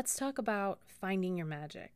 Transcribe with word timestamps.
let's 0.00 0.16
talk 0.16 0.38
about 0.38 0.78
finding 0.86 1.36
your 1.36 1.44
magic. 1.44 1.92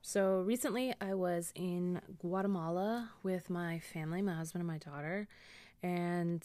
So, 0.00 0.40
recently 0.40 0.92
I 1.00 1.14
was 1.14 1.52
in 1.54 2.00
Guatemala 2.18 3.10
with 3.22 3.48
my 3.48 3.78
family, 3.78 4.20
my 4.20 4.34
husband 4.34 4.62
and 4.62 4.66
my 4.66 4.78
daughter, 4.78 5.28
and 5.80 6.42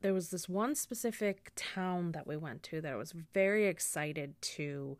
there 0.00 0.12
was 0.12 0.30
this 0.30 0.48
one 0.48 0.74
specific 0.74 1.52
town 1.54 2.10
that 2.10 2.26
we 2.26 2.36
went 2.36 2.64
to 2.64 2.80
that 2.80 2.92
I 2.92 2.96
was 2.96 3.14
very 3.32 3.68
excited 3.68 4.34
to 4.56 4.98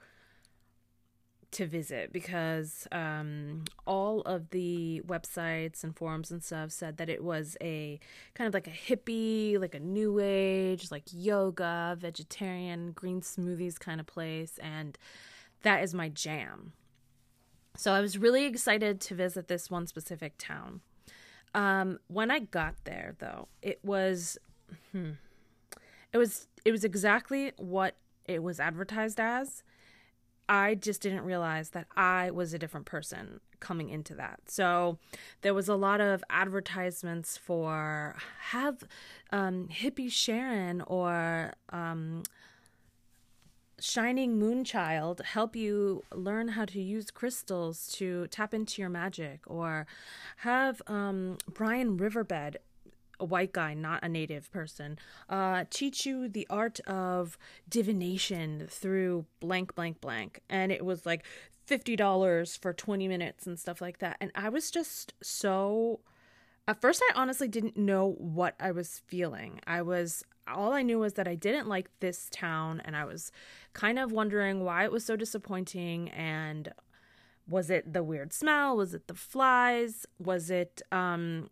to 1.53 1.67
visit 1.67 2.12
because 2.12 2.87
um, 2.93 3.64
all 3.87 4.21
of 4.23 4.50
the 4.50 5.03
websites 5.07 5.82
and 5.82 5.96
forums 5.96 6.31
and 6.31 6.43
stuff 6.43 6.71
said 6.71 6.96
that 6.99 7.09
it 7.09 7.23
was 7.25 7.57
a 7.61 7.99
kind 8.35 8.46
of 8.49 8.54
like 8.54 8.67
a 8.67 8.71
hippie, 8.71 9.61
like 9.61 9.75
a 9.75 9.81
new 9.81 10.21
age, 10.21 10.90
like 10.90 11.04
yoga, 11.13 11.96
vegetarian, 11.99 12.93
green 12.93 13.21
smoothies 13.21 13.79
kind 13.79 14.00
of 14.00 14.07
place. 14.07 14.59
And 14.63 14.96
that 15.63 15.82
is 15.82 15.95
my 15.95 16.09
jam. 16.09 16.73
So 17.76 17.93
I 17.93 18.01
was 18.01 18.18
really 18.18 18.45
excited 18.46 19.01
to 19.03 19.14
visit 19.14 19.48
this 19.48 19.71
one 19.71 19.87
specific 19.87 20.35
town. 20.39 20.81
Um, 21.54 21.98
when 22.07 22.31
I 22.31 22.40
got 22.40 22.75
there, 22.85 23.14
though, 23.18 23.48
it 23.62 23.81
was, 23.82 24.39
hmm, 24.93 25.12
it 26.12 26.18
was, 26.18 26.46
it 26.64 26.71
was 26.71 26.85
exactly 26.85 27.53
what 27.57 27.96
it 28.25 28.43
was 28.43 28.61
advertised 28.61 29.18
as 29.18 29.64
I 30.50 30.75
just 30.75 31.00
didn't 31.00 31.22
realize 31.22 31.71
that 31.71 31.86
I 31.96 32.33
was 32.33 32.53
a 32.53 32.59
different 32.59 32.84
person 32.84 33.41
coming 33.61 33.89
into 33.89 34.14
that. 34.14 34.41
So 34.48 34.98
there 35.42 35.55
was 35.55 35.69
a 35.69 35.77
lot 35.77 36.00
of 36.00 36.25
advertisements 36.28 37.36
for 37.36 38.17
have 38.51 38.83
um, 39.31 39.69
hippie 39.73 40.11
Sharon 40.11 40.81
or 40.83 41.53
um, 41.71 42.25
Shining 43.78 44.41
Moonchild 44.41 45.23
help 45.25 45.55
you 45.55 46.03
learn 46.12 46.48
how 46.48 46.65
to 46.65 46.81
use 46.81 47.11
crystals 47.11 47.89
to 47.93 48.27
tap 48.27 48.53
into 48.53 48.83
your 48.83 48.91
magic, 48.91 49.41
or 49.47 49.87
have 50.39 50.83
um, 50.87 51.39
Brian 51.55 51.97
Riverbed 51.97 52.59
a 53.21 53.25
white 53.25 53.53
guy, 53.53 53.75
not 53.75 54.03
a 54.03 54.09
native 54.09 54.51
person, 54.51 54.99
uh, 55.29 55.65
teach 55.71 56.07
you 56.07 56.29
the 56.29 56.47
art 56.51 56.81
of 56.81 57.39
divination 57.69 58.67
through 58.69 59.27
blank, 59.39 59.75
blank, 59.75 60.01
blank. 60.01 60.41
And 60.49 60.73
it 60.73 60.85
was 60.85 61.07
like 61.07 61.25
$50 61.69 62.59
for 62.59 62.73
20 62.73 63.07
minutes 63.07 63.47
and 63.47 63.59
stuff 63.59 63.81
like 63.81 63.99
that. 63.99 64.17
And 64.21 64.33
I 64.35 64.49
was 64.49 64.71
just 64.71 65.15
so. 65.23 66.01
At 66.69 66.81
first, 66.81 67.03
I 67.11 67.21
honestly 67.21 67.49
didn't 67.49 67.77
know 67.77 68.15
what 68.19 68.55
I 68.61 68.73
was 68.73 69.03
feeling. 69.07 69.61
I 69.67 69.83
was. 69.83 70.25
All 70.49 70.73
I 70.73 70.83
knew 70.83 70.99
was 70.99 71.12
that 71.12 71.29
I 71.29 71.37
didn't 71.37 71.69
like 71.69 71.89
this 72.01 72.29
town, 72.33 72.83
and 72.84 72.97
I 72.97 73.05
was 73.05 73.31
kind 73.73 74.01
of 74.01 74.11
wondering 74.11 74.65
why 74.65 74.84
it 74.84 74.91
was 74.91 75.05
so 75.05 75.15
disappointing. 75.15 76.09
And 76.11 76.73
was 77.47 77.71
it 77.71 77.93
the 77.93 78.03
weird 78.03 78.33
smell? 78.33 78.77
Was 78.77 78.95
it 78.95 79.07
the 79.07 79.15
flies? 79.15 80.07
Was 80.19 80.51
it 80.51 80.83
um, 80.91 81.51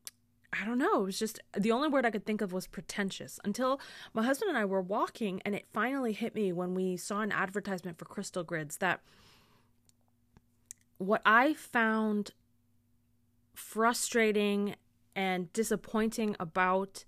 I 0.52 0.64
don't 0.64 0.78
know. 0.78 1.02
It 1.02 1.06
was 1.06 1.18
just 1.18 1.40
the 1.56 1.72
only 1.72 1.88
word 1.88 2.06
I 2.06 2.10
could 2.10 2.24
think 2.24 2.40
of 2.40 2.52
was 2.52 2.66
pretentious 2.66 3.38
until 3.44 3.80
my 4.14 4.22
husband 4.22 4.48
and 4.48 4.58
I 4.58 4.64
were 4.64 4.80
walking, 4.80 5.42
and 5.44 5.54
it 5.54 5.66
finally 5.72 6.12
hit 6.12 6.34
me 6.34 6.52
when 6.52 6.74
we 6.74 6.96
saw 6.96 7.20
an 7.20 7.32
advertisement 7.32 7.98
for 7.98 8.06
crystal 8.06 8.44
grids 8.44 8.78
that 8.78 9.00
what 10.96 11.22
I 11.24 11.52
found 11.54 12.30
frustrating 13.54 14.74
and 15.14 15.52
disappointing 15.52 16.36
about 16.40 17.04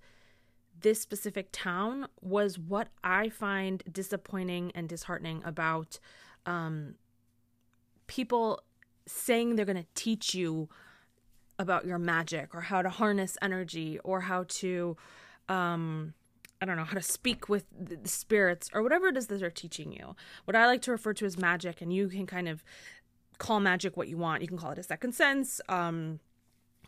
this 0.80 1.00
specific 1.00 1.48
town 1.52 2.08
was 2.20 2.58
what 2.58 2.88
I 3.04 3.28
find 3.28 3.82
disappointing 3.90 4.72
and 4.74 4.88
disheartening 4.88 5.42
about 5.44 5.98
um, 6.46 6.94
people 8.06 8.62
saying 9.06 9.56
they're 9.56 9.64
going 9.64 9.76
to 9.76 9.86
teach 9.94 10.34
you 10.34 10.68
about 11.60 11.84
your 11.84 11.98
magic 11.98 12.54
or 12.54 12.62
how 12.62 12.80
to 12.80 12.88
harness 12.88 13.36
energy 13.42 13.98
or 14.02 14.22
how 14.22 14.44
to 14.48 14.96
um 15.48 16.14
I 16.60 16.66
don't 16.66 16.76
know 16.76 16.84
how 16.84 16.94
to 16.94 17.02
speak 17.02 17.48
with 17.48 17.64
the 17.78 18.08
spirits 18.08 18.68
or 18.74 18.82
whatever 18.82 19.08
it 19.08 19.16
is 19.16 19.28
that 19.28 19.40
they're 19.40 19.50
teaching 19.50 19.92
you. 19.92 20.14
What 20.44 20.56
I 20.56 20.66
like 20.66 20.82
to 20.82 20.90
refer 20.90 21.14
to 21.14 21.24
as 21.24 21.38
magic, 21.38 21.80
and 21.80 21.90
you 21.90 22.08
can 22.08 22.26
kind 22.26 22.48
of 22.48 22.62
call 23.38 23.60
magic 23.60 23.96
what 23.96 24.08
you 24.08 24.18
want. 24.18 24.42
You 24.42 24.48
can 24.48 24.58
call 24.58 24.72
it 24.72 24.78
a 24.78 24.82
second 24.82 25.14
sense. 25.14 25.62
Um, 25.70 26.20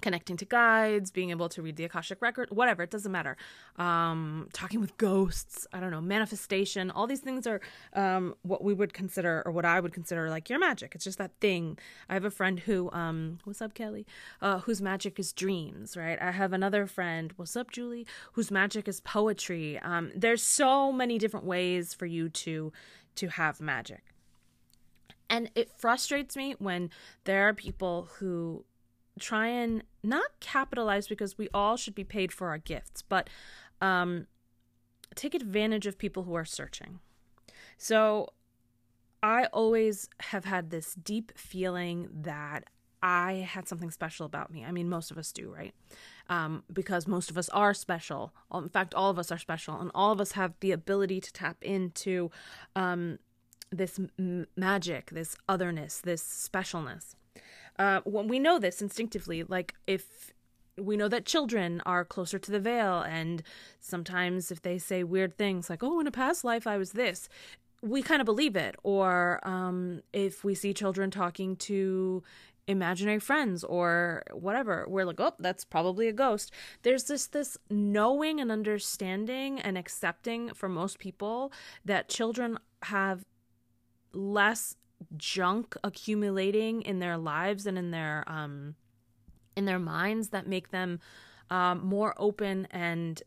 connecting 0.03 0.37
to 0.37 0.45
guides, 0.45 1.11
being 1.11 1.31
able 1.31 1.49
to 1.49 1.63
read 1.63 1.77
the 1.77 1.85
Akashic 1.85 2.21
record, 2.21 2.51
whatever, 2.51 2.83
it 2.83 2.91
doesn't 2.91 3.11
matter. 3.11 3.37
Um, 3.77 4.49
talking 4.53 4.81
with 4.81 4.97
ghosts, 4.99 5.67
I 5.73 5.81
don't 5.81 5.91
know, 5.91 6.01
manifestation, 6.01 6.91
all 6.91 7.07
these 7.07 7.21
things 7.21 7.47
are 7.47 7.61
um, 7.95 8.35
what 8.43 8.63
we 8.63 8.75
would 8.75 8.93
consider, 8.93 9.43
or 9.47 9.53
what 9.53 9.65
I 9.65 9.81
would 9.81 9.93
consider 9.95 10.29
like 10.29 10.51
your 10.51 10.59
magic. 10.59 10.95
It's 10.95 11.05
just 11.05 11.19
that 11.19 11.33
thing. 11.41 11.79
I 12.09 12.15
have 12.15 12.25
a 12.27 12.31
friend 12.31 12.61
who, 12.61 12.91
um, 12.93 13.39
what's 13.45 13.63
up, 13.63 13.73
Kelly? 13.73 14.07
Uh, 14.43 14.59
whose 14.59 14.83
magic 14.83 15.19
is 15.19 15.33
dreams, 15.33 15.97
right? 15.97 16.21
I 16.21 16.33
have 16.33 16.53
another 16.53 16.87
friend, 16.87 17.33
what's 17.37 17.57
up, 17.57 17.71
Julie? 17.71 18.07
Whose 18.33 18.51
magic 18.51 18.89
is 18.89 19.01
poetry. 19.01 19.79
Um, 19.79 20.11
there's 20.15 20.43
so 20.43 20.93
many 20.93 21.17
different 21.19 21.47
ways 21.47 21.95
for 21.95 22.07
you 22.07 22.29
to 22.29 22.73
to 23.15 23.29
have 23.29 23.61
magic. 23.61 24.03
And 25.29 25.51
it 25.55 25.71
frustrates 25.71 26.37
me 26.37 26.55
when 26.59 26.91
there 27.25 27.49
are 27.49 27.55
people 27.55 28.09
who 28.19 28.65
try 29.23 29.47
and 29.47 29.83
not 30.03 30.41
capitalize 30.41 31.09
because 31.09 31.39
we 31.39 31.49
all 31.55 31.77
should 31.77 31.95
be 31.95 32.05
paid 32.05 32.33
for 32.33 32.49
our 32.49 32.59
gifts, 32.59 33.03
but 33.03 33.31
um, 33.81 34.27
take 35.15 35.35
advantage 35.35 35.87
of 35.87 35.99
people 35.99 36.25
who 36.25 36.35
are 36.35 36.45
searching. 36.45 36.99
So 37.79 38.33
I 39.23 39.47
always 39.47 40.09
have 40.21 40.45
had 40.45 40.71
this 40.71 40.95
deep 40.95 41.33
feeling 41.37 42.09
that 42.13 42.65
I 43.03 43.49
had 43.49 43.69
something 43.69 43.91
special 43.91 44.27
about 44.27 44.53
me. 44.53 44.65
I 44.65 44.71
mean, 44.71 44.89
most 44.89 45.11
of 45.11 45.19
us 45.19 45.33
do, 45.33 45.53
right? 45.53 45.75
Um, 46.29 46.63
because 46.73 47.09
most 47.09 47.31
of 47.31 47.37
us 47.37 47.49
are 47.49 47.75
special. 47.75 48.33
In 48.55 48.69
fact, 48.69 48.95
all 48.95 49.11
of 49.11 49.19
us 49.19 49.33
are 49.33 49.39
special, 49.39 49.81
and 49.81 49.91
all 49.95 50.13
of 50.13 50.21
us 50.21 50.33
have 50.33 50.55
the 50.61 50.71
ability 50.71 51.21
to 51.21 51.33
tap 51.33 51.57
into 51.63 52.31
um, 52.77 53.19
this 53.71 53.99
m- 54.19 54.47
magic, 54.57 55.11
this 55.11 55.37
otherness, 55.49 56.01
this 56.01 56.23
specialness. 56.23 57.15
Uh, 57.79 58.01
we 58.05 58.39
know 58.39 58.59
this 58.59 58.83
instinctively. 58.83 59.43
Like 59.43 59.75
if 59.87 60.33
we 60.79 60.97
know 60.97 61.09
that 61.09 61.27
children 61.27 61.83
are 61.85 62.05
closer 62.05 62.39
to 62.39 62.51
the 62.51 62.61
veil, 62.61 63.01
and 63.01 63.43
sometimes 63.81 64.51
if 64.51 64.63
they 64.63 64.79
say 64.79 65.05
weird 65.05 65.37
things 65.37 65.69
like, 65.71 65.83
"Oh, 65.83 66.01
in 66.01 66.07
a 66.07 66.13
past 66.13 66.45
life 66.45 66.67
I 66.67 66.77
was 66.77 66.93
this," 66.93 67.29
we 67.83 68.03
kind 68.03 68.21
of 68.21 68.27
believe 68.27 68.57
it. 68.57 68.77
Or 68.83 69.41
um, 69.47 70.03
if 70.13 70.45
we 70.45 70.55
see 70.55 70.73
children 70.73 71.11
talking 71.11 71.57
to 71.57 72.23
imaginary 72.69 73.19
friends 73.19 73.65
or 73.65 74.23
whatever 74.33 74.85
we're 74.89 75.05
like 75.05 75.19
oh 75.19 75.33
that's 75.41 75.65
probably 75.65 76.07
a 76.07 76.13
ghost 76.13 76.53
there's 76.83 77.05
this 77.05 77.27
this 77.27 77.59
knowing 77.69 78.41
and 78.41 78.53
understanding 78.53 79.59
and 79.61 79.77
accepting 79.77 80.49
for 80.55 80.69
most 80.69 81.01
people 81.01 81.53
that 81.85 82.09
children 82.09 82.57
have 82.85 83.25
less 84.13 84.77
junk 85.17 85.77
accumulating 85.85 86.83
in 86.83 86.99
their 86.99 87.17
lives 87.17 87.67
and 87.67 87.79
in 87.79 87.91
their 87.91 88.25
um 88.27 88.75
in 89.57 89.65
their 89.65 89.79
minds 89.79 90.31
that 90.31 90.47
make 90.47 90.71
them 90.71 91.01
um, 91.51 91.85
more 91.85 92.15
open 92.17 92.67
and 92.71 93.23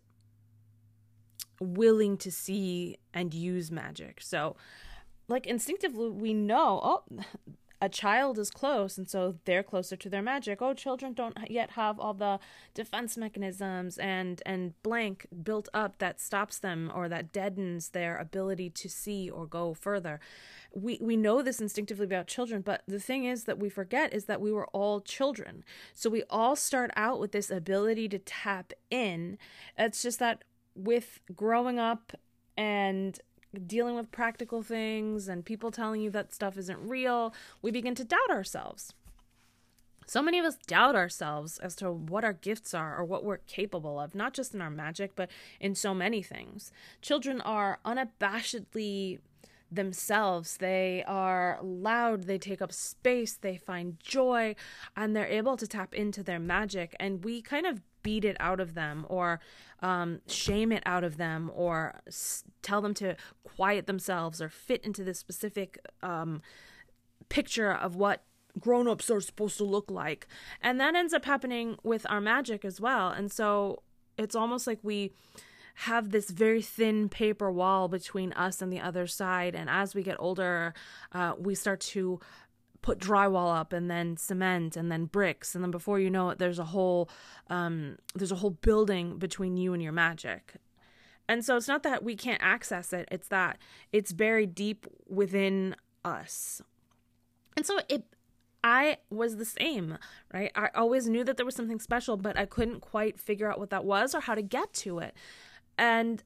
willing 1.60 2.18
to 2.18 2.32
see 2.32 2.98
and 3.14 3.34
use 3.34 3.72
magic. 3.72 4.20
So, 4.22 4.56
like 5.28 5.46
instinctively, 5.46 6.10
we 6.10 6.34
know, 6.34 6.80
oh, 6.84 7.04
a 7.86 7.90
child 7.90 8.40
is 8.40 8.50
close 8.50 8.98
and 8.98 9.08
so 9.08 9.36
they're 9.46 9.62
closer 9.62 9.96
to 9.96 10.10
their 10.10 10.24
magic. 10.24 10.60
Oh 10.60 10.74
children 10.74 11.14
don't 11.14 11.38
yet 11.50 11.72
have 11.72 12.00
all 12.00 12.16
the 12.16 12.40
defense 12.74 13.16
mechanisms 13.16 14.00
and 14.00 14.42
and 14.44 14.74
blank 14.82 15.28
built 15.44 15.70
up 15.72 16.00
that 16.00 16.20
stops 16.20 16.58
them 16.58 16.92
or 16.96 17.08
that 17.10 17.32
deadens 17.32 17.90
their 17.90 18.18
ability 18.18 18.72
to 18.72 18.90
see 18.90 19.30
or 19.30 19.46
go 19.46 19.76
further. 19.76 20.20
We 20.74 20.98
we 21.00 21.16
know 21.16 21.44
this 21.44 21.62
instinctively 21.62 22.06
about 22.06 22.26
children 22.26 22.62
but 22.62 22.82
the 22.88 23.00
thing 23.00 23.26
is 23.26 23.44
that 23.44 23.60
we 23.60 23.70
forget 23.70 24.16
is 24.16 24.26
that 24.26 24.42
we 24.42 24.52
were 24.52 24.68
all 24.68 25.00
children. 25.00 25.64
So 25.94 26.10
we 26.10 26.24
all 26.28 26.56
start 26.56 26.90
out 26.96 27.20
with 27.20 27.34
this 27.34 27.52
ability 27.52 28.10
to 28.10 28.18
tap 28.18 28.74
in. 28.90 29.38
It's 29.78 30.02
just 30.02 30.18
that 30.18 30.44
with 30.74 31.20
growing 31.36 31.78
up 31.78 32.14
and 32.58 33.20
dealing 33.56 33.96
with 33.96 34.12
practical 34.12 34.62
things 34.62 35.28
and 35.28 35.46
people 35.46 35.72
telling 35.72 36.02
you 36.02 36.10
that 36.12 36.34
stuff 36.34 36.58
isn't 36.58 36.88
real, 36.88 37.34
we 37.62 37.72
begin 37.72 37.96
to 37.96 38.04
doubt 38.04 38.30
ourselves. 38.30 38.94
So 40.08 40.22
many 40.22 40.38
of 40.38 40.46
us 40.46 40.58
doubt 40.68 40.96
ourselves 40.96 41.58
as 41.58 41.76
to 41.78 41.92
what 41.92 42.24
our 42.24 42.34
gifts 42.34 42.74
are 42.74 42.96
or 42.96 43.04
what 43.04 43.24
we're 43.24 43.38
capable 43.38 44.00
of, 44.00 44.14
not 44.14 44.34
just 44.34 44.54
in 44.54 44.62
our 44.62 44.70
magic, 44.70 45.16
but 45.16 45.32
in 45.60 45.74
so 45.74 45.96
many 45.96 46.22
things. 46.22 46.72
Children 47.02 47.42
are 47.42 47.80
unabashedly 47.84 49.20
themselves. 49.72 50.58
They 50.58 51.04
are 51.08 51.60
loud, 51.62 52.24
they 52.24 52.38
take 52.38 52.62
up 52.62 52.72
space, 52.72 53.34
they 53.34 53.58
find 53.58 54.00
joy, 54.00 54.56
and 54.96 55.16
they're 55.16 55.26
able 55.26 55.58
to 55.58 55.68
tap 55.68 55.94
into 55.94 56.22
their 56.22 56.40
magic. 56.40 56.96
And 57.00 57.24
we 57.24 57.42
kind 57.42 57.66
of 57.66 57.82
beat 58.06 58.24
it 58.24 58.38
out 58.40 58.60
of 58.60 58.76
them 58.76 59.04
or 59.10 59.40
um, 59.82 60.22
shame 60.28 60.72
it 60.72 60.84
out 60.86 61.04
of 61.04 61.18
them 61.18 61.52
or 61.56 62.00
s- 62.06 62.44
tell 62.62 62.80
them 62.82 62.94
to 62.94 63.16
quiet 63.44 63.88
themselves 63.88 64.40
or 64.40 64.48
fit 64.48 64.86
into 64.86 65.04
this 65.04 65.18
specific 65.18 65.80
um, 66.04 66.40
picture 67.30 67.72
of 67.74 67.96
what 67.96 68.22
grown-ups 68.60 69.10
are 69.10 69.20
supposed 69.20 69.58
to 69.58 69.64
look 69.64 69.90
like 69.90 70.28
and 70.62 70.80
that 70.80 70.94
ends 70.94 71.16
up 71.16 71.26
happening 71.26 71.78
with 71.82 72.06
our 72.08 72.22
magic 72.22 72.64
as 72.64 72.80
well 72.80 73.10
and 73.10 73.32
so 73.32 73.82
it's 74.20 74.36
almost 74.36 74.68
like 74.68 74.80
we 74.84 75.12
have 75.80 76.12
this 76.12 76.30
very 76.30 76.62
thin 76.62 77.10
paper 77.10 77.52
wall 77.52 77.88
between 77.90 78.32
us 78.34 78.62
and 78.62 78.72
the 78.72 78.80
other 78.80 79.06
side. 79.08 79.54
And 79.56 79.70
as 79.70 79.94
we 79.94 80.04
get 80.04 80.16
older, 80.20 80.74
uh, 81.12 81.34
we 81.38 81.54
start 81.54 81.82
to 81.82 82.22
put 82.86 83.00
drywall 83.00 83.52
up 83.60 83.74
and 83.74 83.90
then 83.90 84.16
cement 84.16 84.78
and 84.78 84.92
then 84.92 85.06
bricks 85.06 85.56
and 85.56 85.64
then 85.64 85.72
before 85.72 86.00
you 86.00 86.08
know 86.08 86.30
it 86.30 86.38
there's 86.38 86.60
a 86.60 86.66
whole 86.66 87.10
um, 87.50 87.98
there's 88.14 88.32
a 88.32 88.36
whole 88.36 88.52
building 88.52 89.18
between 89.18 89.58
you 89.58 89.74
and 89.74 89.82
your 89.82 89.92
magic 89.92 90.54
and 91.28 91.44
so 91.44 91.58
it's 91.58 91.68
not 91.68 91.82
that 91.82 92.04
we 92.04 92.16
can't 92.16 92.42
access 92.44 92.94
it 92.94 93.08
it's 93.12 93.28
that 93.28 93.58
it's 93.92 94.14
buried 94.14 94.54
deep 94.54 94.86
within 95.10 95.76
us 96.06 96.62
and 97.58 97.66
so 97.66 97.80
it 97.90 98.04
I 98.64 98.98
was 99.12 99.38
the 99.38 99.46
same, 99.46 100.00
right? 100.34 100.52
I 100.56 100.70
always 100.74 101.08
knew 101.08 101.24
that 101.24 101.38
there 101.38 101.46
was 101.46 101.56
something 101.56 101.80
special, 101.80 102.18
but 102.18 102.36
I 102.36 102.48
couldn't 102.48 102.80
quite 102.80 103.20
figure 103.20 103.48
out 103.52 103.60
what 103.60 103.70
that 103.70 103.86
was 103.86 104.16
or 104.16 104.22
how 104.22 104.34
to 104.34 104.42
get 104.42 104.74
to 104.74 104.98
it. 104.98 105.14
And 105.78 106.24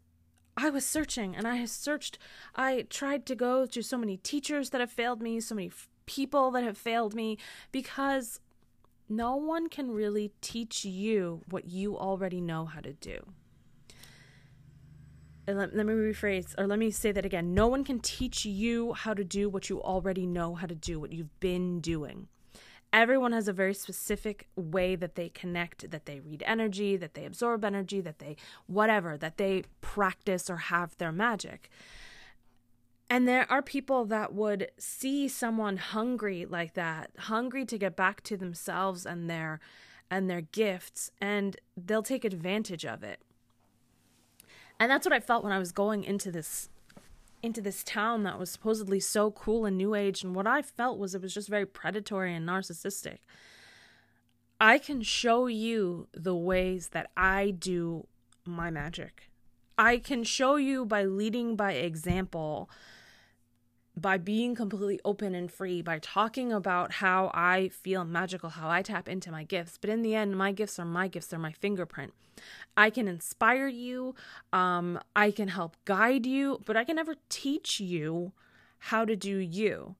I 0.55 0.69
was 0.69 0.85
searching 0.85 1.35
and 1.35 1.45
I 1.45 1.65
searched. 1.65 2.17
I 2.55 2.85
tried 2.89 3.25
to 3.25 3.35
go 3.35 3.65
to 3.65 3.81
so 3.81 3.97
many 3.97 4.15
teachers 4.15 4.69
that 4.69 4.79
have 4.79 4.89
failed 4.89 5.21
me, 5.21 5.41
so 5.41 5.53
many 5.53 5.69
people 6.09 6.51
that 6.51 6.63
have 6.63 6.77
failed 6.77 7.13
me, 7.13 7.37
because 7.71 8.39
no 9.07 9.35
one 9.35 9.69
can 9.69 9.91
really 9.91 10.31
teach 10.41 10.83
you 10.83 11.41
what 11.49 11.69
you 11.69 11.97
already 11.97 12.41
know 12.41 12.65
how 12.65 12.81
to 12.81 12.93
do. 12.93 13.19
And 15.47 15.57
let, 15.57 15.75
let 15.75 15.85
me 15.85 15.93
rephrase, 15.93 16.53
or 16.57 16.67
let 16.67 16.79
me 16.79 16.91
say 16.91 17.11
that 17.11 17.25
again. 17.25 17.53
No 17.53 17.67
one 17.67 17.83
can 17.83 17.99
teach 17.99 18.45
you 18.45 18.93
how 18.93 19.13
to 19.13 19.23
do 19.23 19.49
what 19.49 19.69
you 19.69 19.81
already 19.81 20.25
know 20.25 20.55
how 20.55 20.67
to 20.67 20.75
do, 20.75 20.99
what 20.99 21.11
you've 21.11 21.39
been 21.39 21.79
doing 21.79 22.27
everyone 22.91 23.31
has 23.31 23.47
a 23.47 23.53
very 23.53 23.73
specific 23.73 24.47
way 24.55 24.95
that 24.95 25.15
they 25.15 25.29
connect, 25.29 25.91
that 25.91 26.05
they 26.05 26.19
read 26.19 26.43
energy, 26.45 26.97
that 26.97 27.13
they 27.13 27.25
absorb 27.25 27.63
energy, 27.63 28.01
that 28.01 28.19
they 28.19 28.35
whatever, 28.67 29.17
that 29.17 29.37
they 29.37 29.63
practice 29.81 30.49
or 30.49 30.57
have 30.57 30.97
their 30.97 31.11
magic. 31.11 31.69
And 33.09 33.27
there 33.27 33.51
are 33.51 33.61
people 33.63 34.05
that 34.05 34.33
would 34.33 34.69
see 34.77 35.27
someone 35.27 35.77
hungry 35.77 36.45
like 36.45 36.75
that, 36.75 37.09
hungry 37.17 37.65
to 37.65 37.77
get 37.77 37.95
back 37.95 38.21
to 38.23 38.37
themselves 38.37 39.05
and 39.05 39.29
their 39.29 39.59
and 40.11 40.29
their 40.29 40.41
gifts 40.41 41.11
and 41.21 41.57
they'll 41.77 42.03
take 42.03 42.25
advantage 42.25 42.85
of 42.85 43.03
it. 43.03 43.21
And 44.79 44.89
that's 44.89 45.05
what 45.05 45.13
I 45.13 45.19
felt 45.19 45.43
when 45.43 45.53
I 45.53 45.59
was 45.59 45.71
going 45.71 46.03
into 46.03 46.31
this 46.31 46.69
into 47.41 47.61
this 47.61 47.83
town 47.83 48.23
that 48.23 48.37
was 48.37 48.51
supposedly 48.51 48.99
so 48.99 49.31
cool 49.31 49.65
and 49.65 49.77
new 49.77 49.95
age 49.95 50.23
and 50.23 50.35
what 50.35 50.45
I 50.45 50.61
felt 50.61 50.99
was 50.99 51.15
it 51.15 51.21
was 51.21 51.33
just 51.33 51.47
very 51.47 51.65
predatory 51.65 52.35
and 52.35 52.47
narcissistic. 52.47 53.19
I 54.59 54.77
can 54.77 55.01
show 55.01 55.47
you 55.47 56.09
the 56.13 56.35
ways 56.35 56.89
that 56.89 57.09
I 57.15 57.51
do 57.51 58.07
my 58.45 58.69
magic. 58.69 59.29
I 59.77 59.97
can 59.97 60.25
show 60.25 60.57
you 60.57 60.85
by 60.85 61.05
leading 61.05 61.55
by 61.55 61.73
example 61.73 62.69
by 64.01 64.17
being 64.17 64.55
completely 64.55 64.99
open 65.03 65.35
and 65.35 65.51
free, 65.51 65.81
by 65.81 65.99
talking 65.99 66.51
about 66.51 66.93
how 66.93 67.31
I 67.33 67.69
feel 67.69 68.03
magical, 68.03 68.49
how 68.49 68.69
I 68.69 68.81
tap 68.81 69.09
into 69.09 69.31
my 69.31 69.43
gifts. 69.43 69.77
But 69.79 69.89
in 69.89 70.01
the 70.01 70.15
end, 70.15 70.37
my 70.37 70.51
gifts 70.51 70.79
are 70.79 70.85
my 70.85 71.07
gifts, 71.07 71.27
they're 71.27 71.39
my 71.39 71.51
fingerprint. 71.51 72.13
I 72.77 72.89
can 72.89 73.07
inspire 73.07 73.67
you, 73.67 74.15
um, 74.53 74.99
I 75.15 75.31
can 75.31 75.49
help 75.49 75.75
guide 75.85 76.25
you, 76.25 76.61
but 76.65 76.77
I 76.77 76.83
can 76.83 76.95
never 76.95 77.15
teach 77.27 77.79
you 77.79 78.31
how 78.79 79.03
to 79.05 79.15
do 79.15 79.37
you. 79.37 79.95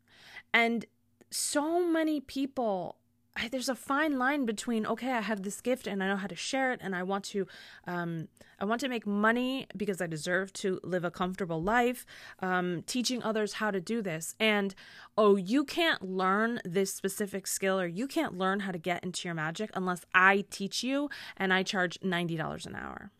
And 0.53 0.85
so 1.31 1.85
many 1.85 2.21
people 2.21 2.98
there's 3.47 3.69
a 3.69 3.75
fine 3.75 4.17
line 4.17 4.45
between 4.45 4.85
okay 4.85 5.11
i 5.11 5.21
have 5.21 5.43
this 5.43 5.61
gift 5.61 5.87
and 5.87 6.03
i 6.03 6.07
know 6.07 6.15
how 6.15 6.27
to 6.27 6.35
share 6.35 6.71
it 6.71 6.79
and 6.83 6.95
i 6.95 7.03
want 7.03 7.23
to 7.23 7.47
um, 7.87 8.27
i 8.59 8.65
want 8.65 8.81
to 8.81 8.89
make 8.89 9.05
money 9.07 9.65
because 9.77 10.01
i 10.01 10.07
deserve 10.07 10.51
to 10.51 10.79
live 10.83 11.05
a 11.05 11.11
comfortable 11.11 11.61
life 11.61 12.05
um, 12.39 12.83
teaching 12.85 13.21
others 13.23 13.53
how 13.53 13.71
to 13.71 13.79
do 13.79 14.01
this. 14.01 14.35
And 14.39 14.75
oh 15.17 15.35
you 15.35 15.63
can't 15.63 16.01
learn 16.01 16.59
this 16.65 16.93
specific 16.93 17.47
skill 17.47 17.79
or 17.79 17.87
you 17.87 18.07
can't 18.07 18.37
learn 18.37 18.61
how 18.61 18.71
to 18.71 18.77
get 18.77 19.03
into 19.03 19.27
your 19.27 19.35
magic 19.35 19.69
unless 19.73 20.05
i 20.13 20.45
teach 20.49 20.83
you 20.83 21.09
and 21.37 21.53
i 21.53 21.63
charge 21.63 21.99
$90 22.01 22.65
an 22.65 22.75
hour. 22.75 23.11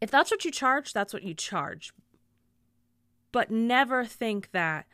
If 0.00 0.10
that's 0.10 0.30
what 0.30 0.44
you 0.44 0.50
charge 0.50 0.92
that's 0.92 1.12
what 1.12 1.22
you 1.22 1.34
charge. 1.34 1.92
But 3.32 3.50
never 3.50 4.04
think 4.04 4.50
that 4.52 4.86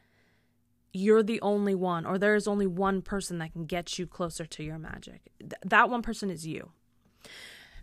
you're 0.93 1.23
the 1.23 1.41
only 1.41 1.75
one 1.75 2.05
or 2.05 2.19
there 2.19 2.35
is 2.35 2.49
only 2.49 2.67
one 2.67 3.03
person 3.03 3.39
that 3.39 3.53
can 3.53 3.67
get 3.67 3.99
you 3.99 4.07
closer 4.07 4.45
to 4.45 4.63
your 4.63 4.79
magic. 4.79 5.23
Th- 5.39 5.53
that 5.65 5.91
one 5.91 6.03
person 6.03 6.31
is 6.31 6.47
you. 6.47 6.73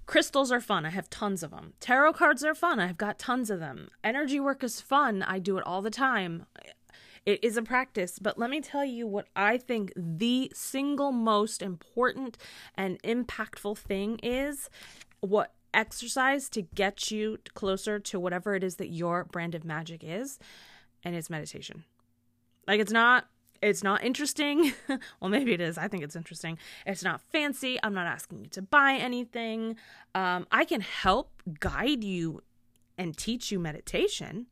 Crystals 0.05 0.51
are 0.51 0.61
fun. 0.61 0.85
I 0.85 0.89
have 0.89 1.09
tons 1.09 1.43
of 1.43 1.51
them. 1.51 1.73
Tarot 1.79 2.13
cards 2.13 2.43
are 2.43 2.55
fun. 2.55 2.79
I've 2.79 2.97
got 2.97 3.19
tons 3.19 3.49
of 3.49 3.59
them. 3.59 3.89
Energy 4.03 4.39
work 4.39 4.63
is 4.63 4.79
fun. 4.79 5.21
I 5.21 5.39
do 5.39 5.57
it 5.57 5.65
all 5.65 5.81
the 5.81 5.89
time. 5.89 6.45
It 7.25 7.43
is 7.43 7.57
a 7.57 7.61
practice, 7.61 8.17
but 8.19 8.39
let 8.39 8.49
me 8.49 8.61
tell 8.61 8.85
you 8.85 9.05
what 9.05 9.27
I 9.35 9.57
think 9.57 9.91
the 9.97 10.49
single 10.55 11.11
most 11.11 11.61
important 11.61 12.37
and 12.75 13.01
impactful 13.03 13.77
thing 13.79 14.17
is 14.23 14.69
what 15.19 15.53
exercise 15.73 16.47
to 16.49 16.61
get 16.61 17.11
you 17.11 17.37
closer 17.53 17.99
to 17.99 18.17
whatever 18.17 18.55
it 18.55 18.63
is 18.63 18.77
that 18.77 18.87
your 18.87 19.25
brand 19.25 19.55
of 19.55 19.65
magic 19.65 20.05
is, 20.05 20.39
and 21.03 21.15
it's 21.15 21.29
meditation. 21.29 21.83
Like 22.67 22.79
it's 22.79 22.91
not 22.91 23.27
it's 23.61 23.83
not 23.83 24.03
interesting. 24.03 24.73
well, 25.19 25.29
maybe 25.29 25.53
it 25.53 25.61
is. 25.61 25.77
I 25.77 25.87
think 25.87 26.03
it's 26.03 26.15
interesting. 26.15 26.57
It's 26.85 27.03
not 27.03 27.21
fancy. 27.21 27.79
I'm 27.81 27.93
not 27.93 28.07
asking 28.07 28.41
you 28.41 28.49
to 28.51 28.61
buy 28.61 28.93
anything. 28.93 29.77
Um, 30.13 30.47
I 30.51 30.65
can 30.65 30.81
help 30.81 31.41
guide 31.59 32.03
you 32.03 32.41
and 32.97 33.17
teach 33.17 33.51
you 33.51 33.59
meditation, 33.59 34.47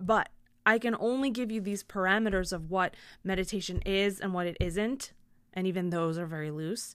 but 0.00 0.30
I 0.66 0.78
can 0.78 0.96
only 0.98 1.30
give 1.30 1.50
you 1.50 1.60
these 1.60 1.82
parameters 1.82 2.52
of 2.52 2.70
what 2.70 2.94
meditation 3.24 3.80
is 3.86 4.20
and 4.20 4.34
what 4.34 4.46
it 4.46 4.56
isn't. 4.60 5.12
And 5.54 5.66
even 5.66 5.90
those 5.90 6.18
are 6.18 6.26
very 6.26 6.50
loose. 6.50 6.94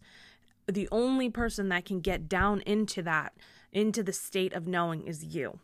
The 0.67 0.87
only 0.91 1.29
person 1.29 1.69
that 1.69 1.85
can 1.85 1.99
get 1.99 2.29
down 2.29 2.61
into 2.61 3.01
that, 3.01 3.33
into 3.71 4.03
the 4.03 4.13
state 4.13 4.53
of 4.53 4.67
knowing, 4.67 5.03
is 5.03 5.23
you. 5.23 5.59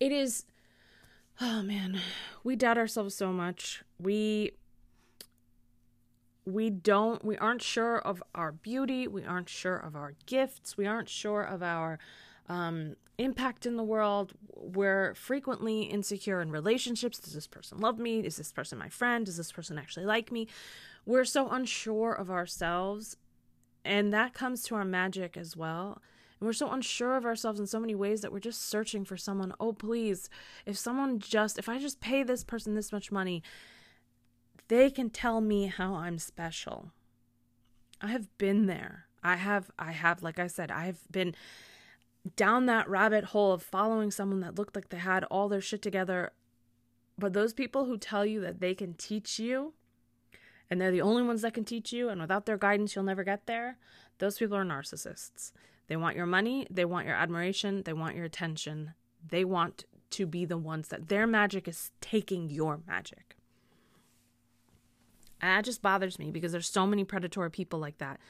It 0.00 0.12
is 0.12 0.44
oh 1.40 1.62
man, 1.62 2.00
we 2.44 2.56
doubt 2.56 2.78
ourselves 2.78 3.14
so 3.14 3.32
much. 3.32 3.82
We 4.00 4.52
we 6.44 6.70
don't 6.70 7.24
we 7.24 7.36
aren't 7.36 7.62
sure 7.62 7.98
of 7.98 8.22
our 8.34 8.52
beauty, 8.52 9.06
we 9.06 9.24
aren't 9.24 9.48
sure 9.48 9.76
of 9.76 9.94
our 9.94 10.14
gifts, 10.26 10.76
we 10.76 10.86
aren't 10.86 11.08
sure 11.08 11.42
of 11.42 11.62
our 11.62 11.98
um, 12.48 12.96
impact 13.18 13.66
in 13.66 13.76
the 13.76 13.82
world. 13.82 14.32
We're 14.54 15.14
frequently 15.14 15.82
insecure 15.82 16.40
in 16.40 16.50
relationships. 16.50 17.18
Does 17.18 17.34
this 17.34 17.46
person 17.46 17.78
love 17.78 17.98
me? 17.98 18.20
Is 18.20 18.36
this 18.36 18.52
person 18.52 18.78
my 18.78 18.88
friend? 18.88 19.26
Does 19.26 19.36
this 19.36 19.52
person 19.52 19.78
actually 19.78 20.06
like 20.06 20.32
me? 20.32 20.48
We're 21.04 21.24
so 21.24 21.48
unsure 21.48 22.12
of 22.12 22.30
ourselves, 22.30 23.16
and 23.84 24.12
that 24.12 24.34
comes 24.34 24.62
to 24.64 24.74
our 24.74 24.84
magic 24.84 25.36
as 25.36 25.56
well. 25.56 26.00
And 26.40 26.46
we're 26.46 26.52
so 26.52 26.70
unsure 26.70 27.16
of 27.16 27.24
ourselves 27.24 27.58
in 27.58 27.66
so 27.66 27.80
many 27.80 27.94
ways 27.94 28.20
that 28.20 28.32
we're 28.32 28.38
just 28.38 28.68
searching 28.68 29.04
for 29.04 29.16
someone. 29.16 29.52
Oh, 29.58 29.72
please, 29.72 30.30
if 30.66 30.78
someone 30.78 31.18
just, 31.18 31.58
if 31.58 31.68
I 31.68 31.78
just 31.78 32.00
pay 32.00 32.22
this 32.22 32.44
person 32.44 32.74
this 32.74 32.92
much 32.92 33.10
money, 33.10 33.42
they 34.68 34.90
can 34.90 35.10
tell 35.10 35.40
me 35.40 35.66
how 35.66 35.94
I'm 35.94 36.18
special. 36.18 36.92
I 38.00 38.08
have 38.08 38.28
been 38.38 38.66
there. 38.66 39.06
I 39.22 39.36
have, 39.36 39.70
I 39.78 39.92
have, 39.92 40.22
like 40.22 40.38
I 40.38 40.46
said, 40.46 40.70
I 40.70 40.86
have 40.86 41.00
been 41.10 41.34
down 42.36 42.66
that 42.66 42.88
rabbit 42.88 43.24
hole 43.24 43.52
of 43.52 43.62
following 43.62 44.10
someone 44.10 44.40
that 44.40 44.56
looked 44.56 44.76
like 44.76 44.90
they 44.90 44.98
had 44.98 45.24
all 45.24 45.48
their 45.48 45.60
shit 45.60 45.82
together. 45.82 46.32
But 47.18 47.32
those 47.32 47.52
people 47.52 47.86
who 47.86 47.98
tell 47.98 48.24
you 48.24 48.40
that 48.42 48.60
they 48.60 48.74
can 48.74 48.94
teach 48.94 49.40
you 49.40 49.72
and 50.70 50.80
they're 50.80 50.92
the 50.92 51.00
only 51.00 51.22
ones 51.22 51.42
that 51.42 51.54
can 51.54 51.64
teach 51.64 51.92
you, 51.92 52.10
and 52.10 52.20
without 52.20 52.44
their 52.44 52.58
guidance, 52.58 52.94
you'll 52.94 53.04
never 53.04 53.24
get 53.24 53.46
there, 53.46 53.78
those 54.18 54.38
people 54.38 54.56
are 54.56 54.64
narcissists. 54.64 55.52
They 55.88 55.96
want 55.96 56.16
your 56.16 56.26
money, 56.26 56.66
they 56.70 56.84
want 56.84 57.06
your 57.06 57.16
admiration, 57.16 57.82
they 57.84 57.92
want 57.92 58.14
your 58.14 58.24
attention. 58.24 58.94
They 59.26 59.44
want 59.44 59.84
to 60.10 60.26
be 60.26 60.44
the 60.44 60.56
ones 60.56 60.88
that 60.88 61.08
their 61.08 61.26
magic 61.26 61.66
is 61.66 61.90
taking 62.00 62.48
your 62.48 62.80
magic. 62.86 63.36
And 65.40 65.50
that 65.50 65.64
just 65.64 65.82
bothers 65.82 66.18
me 66.18 66.30
because 66.30 66.52
there's 66.52 66.68
so 66.68 66.86
many 66.86 67.04
predatory 67.04 67.50
people 67.50 67.78
like 67.78 67.98
that. 67.98 68.20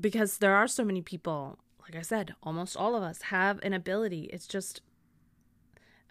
Because 0.00 0.38
there 0.38 0.54
are 0.54 0.66
so 0.66 0.84
many 0.84 1.02
people, 1.02 1.58
like 1.82 1.96
I 1.96 2.02
said, 2.02 2.34
almost 2.42 2.76
all 2.76 2.96
of 2.96 3.02
us 3.02 3.22
have 3.22 3.60
an 3.62 3.72
ability. 3.72 4.30
It's 4.32 4.46
just 4.46 4.80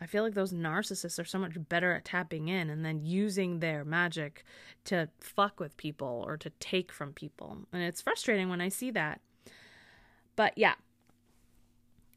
I 0.01 0.07
feel 0.07 0.23
like 0.23 0.33
those 0.33 0.51
narcissists 0.51 1.19
are 1.19 1.25
so 1.25 1.37
much 1.37 1.53
better 1.69 1.93
at 1.93 2.05
tapping 2.05 2.47
in 2.47 2.71
and 2.71 2.83
then 2.83 3.05
using 3.05 3.59
their 3.59 3.85
magic 3.85 4.43
to 4.85 5.09
fuck 5.19 5.59
with 5.59 5.77
people 5.77 6.23
or 6.25 6.37
to 6.37 6.49
take 6.59 6.91
from 6.91 7.13
people. 7.13 7.59
And 7.71 7.83
it's 7.83 8.01
frustrating 8.01 8.49
when 8.49 8.61
I 8.61 8.69
see 8.69 8.89
that. 8.91 9.21
But 10.35 10.57
yeah. 10.57 10.75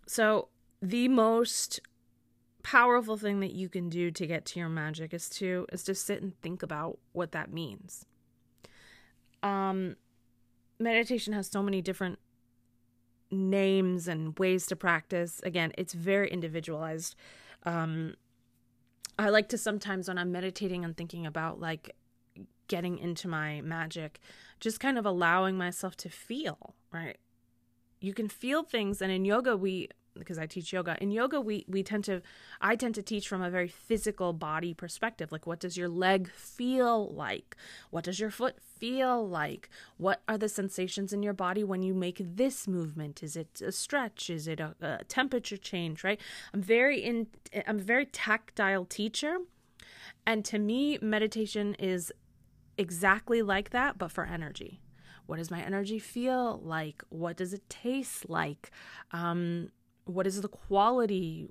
So, 0.07 0.49
the 0.81 1.09
most 1.09 1.81
powerful 2.63 3.17
thing 3.17 3.41
that 3.41 3.53
you 3.53 3.69
can 3.69 3.89
do 3.89 4.11
to 4.11 4.27
get 4.27 4.45
to 4.47 4.59
your 4.59 4.69
magic 4.69 5.13
is 5.13 5.29
to 5.29 5.67
is 5.73 5.85
to 5.85 5.95
sit 5.95 6.23
and 6.23 6.39
think 6.41 6.63
about 6.63 6.99
what 7.13 7.33
that 7.33 7.53
means. 7.53 8.07
Um 9.43 9.97
meditation 10.79 11.33
has 11.33 11.49
so 11.49 11.63
many 11.63 11.83
different 11.83 12.19
names 13.31 14.09
and 14.09 14.39
ways 14.39 14.67
to 14.67 14.77
practice. 14.77 15.41
Again, 15.43 15.73
it's 15.77 15.95
very 15.95 16.31
individualized. 16.31 17.15
Um, 17.65 18.15
I 19.19 19.29
like 19.29 19.49
to 19.51 19.59
sometimes 19.59 20.09
when 20.09 20.19
I'm 20.19 20.33
meditating 20.33 20.85
and 20.85 20.97
thinking 20.97 21.27
about 21.27 21.61
like 21.61 21.95
getting 22.69 22.99
into 22.99 23.29
my 23.29 23.61
magic, 23.61 24.21
just 24.61 24.81
kind 24.81 24.99
of 24.99 25.07
allowing 25.07 25.57
myself 25.57 25.97
to 25.99 26.09
feel, 26.09 26.75
right? 26.93 27.19
You 28.05 28.15
can 28.15 28.29
feel 28.29 28.63
things, 28.63 29.01
and 29.01 29.11
in 29.11 29.25
yoga, 29.25 29.57
we 29.57 29.89
because 30.17 30.39
I 30.39 30.47
teach 30.47 30.73
yoga. 30.73 30.97
In 31.01 31.11
yoga, 31.11 31.41
we 31.41 31.65
we 31.69 31.83
tend 31.83 32.05
to 32.05 32.23
I 32.61 32.77
tend 32.77 32.95
to 32.97 33.03
teach 33.03 33.29
from 33.29 33.43
a 33.43 33.51
very 33.51 33.69
physical 33.69 34.33
body 34.33 34.75
perspective. 34.75 35.33
Like 35.33 35.47
what 35.47 35.59
does 35.59 35.77
your 35.77 35.89
leg 35.89 36.31
feel 36.31 37.13
like? 37.13 37.57
What 37.91 38.05
does 38.05 38.21
your 38.21 38.31
foot 38.31 38.57
feel 38.61 39.27
like? 39.27 39.69
What 39.97 40.23
are 40.29 40.39
the 40.39 40.49
sensations 40.49 41.13
in 41.13 41.23
your 41.23 41.33
body 41.33 41.65
when 41.65 41.83
you 41.83 41.95
make 41.95 42.21
this 42.23 42.69
movement? 42.69 43.23
Is 43.23 43.37
it 43.37 43.61
a 43.61 43.73
stretch? 43.73 44.31
Is 44.31 44.47
it 44.47 44.61
a, 44.61 44.75
a 44.81 45.05
temperature 45.05 45.57
change, 45.57 46.05
right? 46.05 46.21
I'm 46.53 46.63
very 46.63 47.01
in 47.01 47.27
I'm 47.67 47.79
a 47.79 47.83
very 47.83 48.07
tactile 48.07 48.85
teacher. 48.85 49.39
And 50.27 50.45
to 50.47 50.59
me, 50.59 50.99
meditation 51.01 51.75
is 51.75 52.13
exactly 52.79 53.43
like 53.43 53.71
that, 53.71 53.99
but 53.99 54.11
for 54.11 54.25
energy. 54.25 54.81
What 55.27 55.39
does 55.39 55.51
my 55.51 55.63
energy 55.63 55.99
feel 55.99 56.61
like? 56.63 57.03
What 57.09 57.37
does 57.37 57.53
it 57.53 57.69
taste 57.69 58.29
like? 58.29 58.71
Um, 59.13 59.71
what 60.05 60.27
is 60.27 60.43
the 60.43 60.49
quality? 60.49 61.49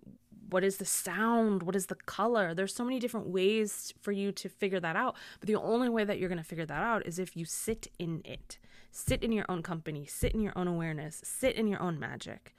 What 0.50 0.64
is 0.64 0.78
the 0.78 0.86
sound? 0.86 1.64
What 1.64 1.76
is 1.76 1.88
the 1.88 1.96
color? 1.96 2.54
There's 2.54 2.76
so 2.76 2.84
many 2.84 3.00
different 3.00 3.28
ways 3.28 3.94
for 4.02 4.12
you 4.12 4.32
to 4.34 4.50
figure 4.50 4.80
that 4.80 4.96
out. 4.96 5.16
But 5.40 5.48
the 5.48 5.56
only 5.56 5.90
way 5.90 6.04
that 6.04 6.20
you're 6.20 6.30
going 6.30 6.38
to 6.38 6.44
figure 6.44 6.66
that 6.66 6.84
out 6.84 7.06
is 7.08 7.18
if 7.18 7.36
you 7.36 7.46
sit 7.46 7.88
in 7.98 8.22
it. 8.26 8.60
Sit 8.92 9.24
in 9.24 9.32
your 9.32 9.46
own 9.50 9.64
company. 9.64 10.06
Sit 10.06 10.34
in 10.34 10.42
your 10.42 10.54
own 10.56 10.68
awareness. 10.68 11.22
Sit 11.24 11.56
in 11.56 11.68
your 11.68 11.82
own 11.82 12.00
magic. 12.00 12.56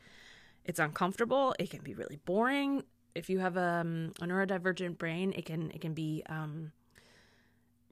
It's 0.64 0.80
uncomfortable. 0.80 1.54
It 1.58 1.70
can 1.70 1.82
be 1.82 1.94
really 1.94 2.18
boring. 2.24 2.82
If 3.14 3.30
you 3.30 3.38
have 3.38 3.56
a, 3.56 3.80
um, 3.82 4.12
a 4.20 4.24
neurodivergent 4.24 4.98
brain 4.98 5.32
it 5.36 5.44
can 5.44 5.70
it 5.70 5.80
can 5.80 5.94
be 5.94 6.24
um, 6.28 6.72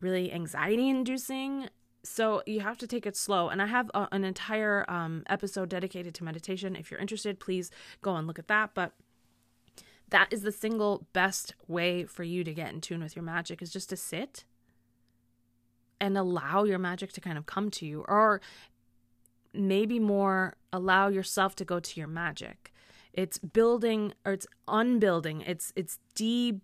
really 0.01 0.33
anxiety 0.33 0.89
inducing 0.89 1.69
so 2.05 2.43
you 2.47 2.61
have 2.61 2.79
to 2.79 2.87
take 2.87 3.07
it 3.07 3.17
slow 3.17 3.49
and 3.49 3.63
i 3.63 3.67
have 3.67 3.91
a, 3.95 4.09
an 4.13 4.25
entire 4.25 4.85
um, 4.89 5.23
episode 5.29 5.69
dedicated 5.69 6.15
to 6.15 6.25
meditation. 6.25 6.77
If 6.77 6.91
you're 6.91 7.01
interested 7.01 7.41
please 7.41 7.71
go 8.01 8.17
and 8.17 8.27
look 8.27 8.39
at 8.39 8.49
that 8.49 8.71
but 8.75 8.93
that 10.11 10.29
is 10.31 10.43
the 10.43 10.53
single 10.53 11.07
best 11.13 11.55
way 11.67 12.05
for 12.05 12.23
you 12.23 12.45
to 12.45 12.53
get 12.53 12.73
in 12.73 12.81
tune 12.81 13.03
with 13.03 13.17
your 13.17 13.23
magic 13.23 13.63
is 13.63 13.73
just 13.73 13.89
to 13.91 13.97
sit 13.97 14.45
and 16.01 16.19
allow 16.19 16.65
your 16.65 16.79
magic 16.79 17.13
to 17.13 17.21
kind 17.21 17.39
of 17.39 17.47
come 17.47 17.71
to 17.71 17.87
you 17.87 18.05
or 18.09 18.41
maybe 19.55 19.99
more 19.99 20.55
allow 20.73 21.09
yourself 21.09 21.55
to 21.57 21.65
go 21.65 21.79
to 21.81 22.01
your 22.01 22.09
magic. 22.09 22.73
It's 23.13 23.39
building 23.39 24.13
or 24.25 24.33
it's 24.33 24.47
unbuilding. 24.67 25.43
It's 25.43 25.73
it's 25.77 25.99
de 26.15 26.61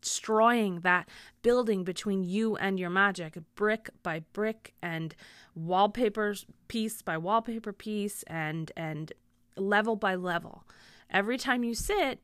destroying 0.00 0.80
that 0.80 1.08
building 1.42 1.84
between 1.84 2.22
you 2.24 2.56
and 2.56 2.78
your 2.78 2.90
magic 2.90 3.36
brick 3.54 3.90
by 4.02 4.20
brick 4.32 4.74
and 4.82 5.14
wallpaper 5.54 6.34
piece 6.68 7.02
by 7.02 7.16
wallpaper 7.16 7.72
piece 7.72 8.22
and 8.24 8.72
and 8.76 9.12
level 9.56 9.96
by 9.96 10.14
level. 10.14 10.64
Every 11.10 11.38
time 11.38 11.64
you 11.64 11.74
sit 11.74 12.20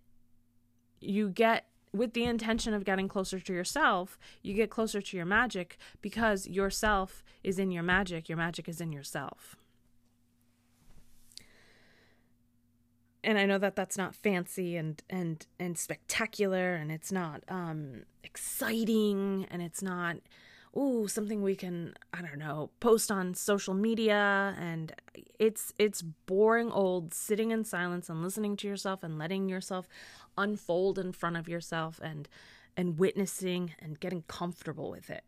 you 1.01 1.29
get 1.29 1.67
with 1.93 2.13
the 2.13 2.25
intention 2.25 2.75
of 2.75 2.85
getting 2.85 3.09
closer 3.09 3.39
to 3.39 3.53
yourself 3.53 4.19
you 4.43 4.55
get 4.55 4.71
closer 4.71 5.01
to 5.01 5.17
your 5.17 5.27
magic 5.27 5.77
because 6.01 6.47
yourself 6.47 7.23
is 7.43 7.59
in 7.59 7.71
your 7.71 7.83
magic 7.83 8.29
your 8.29 8.39
magic 8.39 8.69
is 8.69 8.81
in 8.81 8.93
yourself 8.93 9.57
and 13.25 13.39
I 13.39 13.47
know 13.47 13.59
that 13.59 13.75
that's 13.75 13.97
not 13.97 14.15
fancy 14.15 14.77
and 14.77 15.03
and 15.11 15.45
and 15.59 15.77
spectacular 15.77 16.75
and 16.75 16.93
it's 16.93 17.11
not 17.11 17.43
um 17.49 18.03
exciting 18.23 19.47
and 19.51 19.63
it's 19.63 19.83
not 19.83 20.17
ooh 20.77 21.09
something 21.09 21.43
we 21.43 21.57
can 21.57 21.95
I 22.13 22.23
don't 22.23 22.39
know 22.39 22.71
post 22.81 23.11
on 23.11 23.35
social 23.35 23.75
media 23.75 24.55
and 24.59 24.93
it's 25.39 25.73
it's 25.79 26.03
boring 26.03 26.71
old 26.71 27.15
sitting 27.15 27.51
in 27.51 27.65
silence 27.65 28.09
and 28.09 28.23
listening 28.23 28.57
to 28.59 28.69
yourself 28.69 29.03
and 29.03 29.19
letting 29.19 29.49
yourself 29.49 29.89
unfold 30.37 30.99
in 30.99 31.13
front 31.13 31.37
of 31.37 31.49
yourself 31.49 32.01
and 32.03 32.29
and 32.77 32.99
witnessing 32.99 33.75
and 33.79 34.01
getting 34.01 34.23
comfortable 34.23 34.91
with 34.91 35.09
it. 35.11 35.23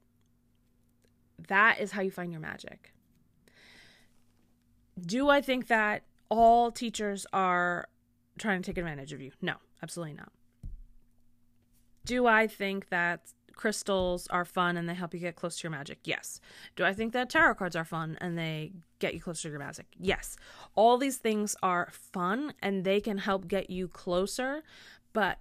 That 1.49 1.81
is 1.81 1.93
how 1.93 2.03
you 2.03 2.11
find 2.11 2.33
your 2.33 2.41
magic. 2.41 2.93
Do 5.01 5.29
I 5.29 5.41
think 5.41 5.69
that 5.69 6.03
all 6.29 6.71
teachers 6.71 7.27
are 7.33 7.89
trying 8.39 8.63
to 8.63 8.71
take 8.71 8.79
advantage 8.79 9.13
of 9.13 9.21
you. 9.21 9.33
No, 9.41 9.55
absolutely 9.83 10.15
not. 10.15 10.33
Do 12.05 12.27
I 12.27 12.47
think 12.47 12.89
that 12.91 13.33
crystals 13.55 14.27
are 14.29 14.45
fun 14.45 14.77
and 14.77 14.89
they 14.89 14.95
help 14.95 15.15
you 15.15 15.21
get 15.21 15.35
close 15.35 15.59
to 15.59 15.65
your 15.65 15.71
magic? 15.73 15.99
Yes. 16.05 16.41
Do 16.77 16.85
I 16.85 16.93
think 16.93 17.13
that 17.15 17.31
tarot 17.31 17.55
cards 17.55 17.75
are 17.75 17.85
fun 17.85 18.17
and 18.21 18.39
they 18.39 18.73
get 18.99 19.15
you 19.15 19.21
closer 19.21 19.49
to 19.49 19.51
your 19.51 19.59
magic? 19.59 19.87
Yes. 19.99 20.37
All 20.75 20.99
these 20.99 21.17
things 21.17 21.57
are 21.63 21.89
fun 21.91 22.53
and 22.63 22.85
they 22.85 23.01
can 23.01 23.19
help 23.19 23.49
get 23.49 23.71
you 23.71 23.89
closer, 23.89 24.63
but 25.13 25.39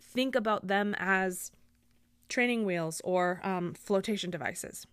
think 0.00 0.34
about 0.34 0.68
them 0.68 0.94
as 0.98 1.50
training 2.28 2.64
wheels 2.64 3.00
or 3.04 3.40
um, 3.42 3.74
flotation 3.74 4.30
devices. 4.30 4.86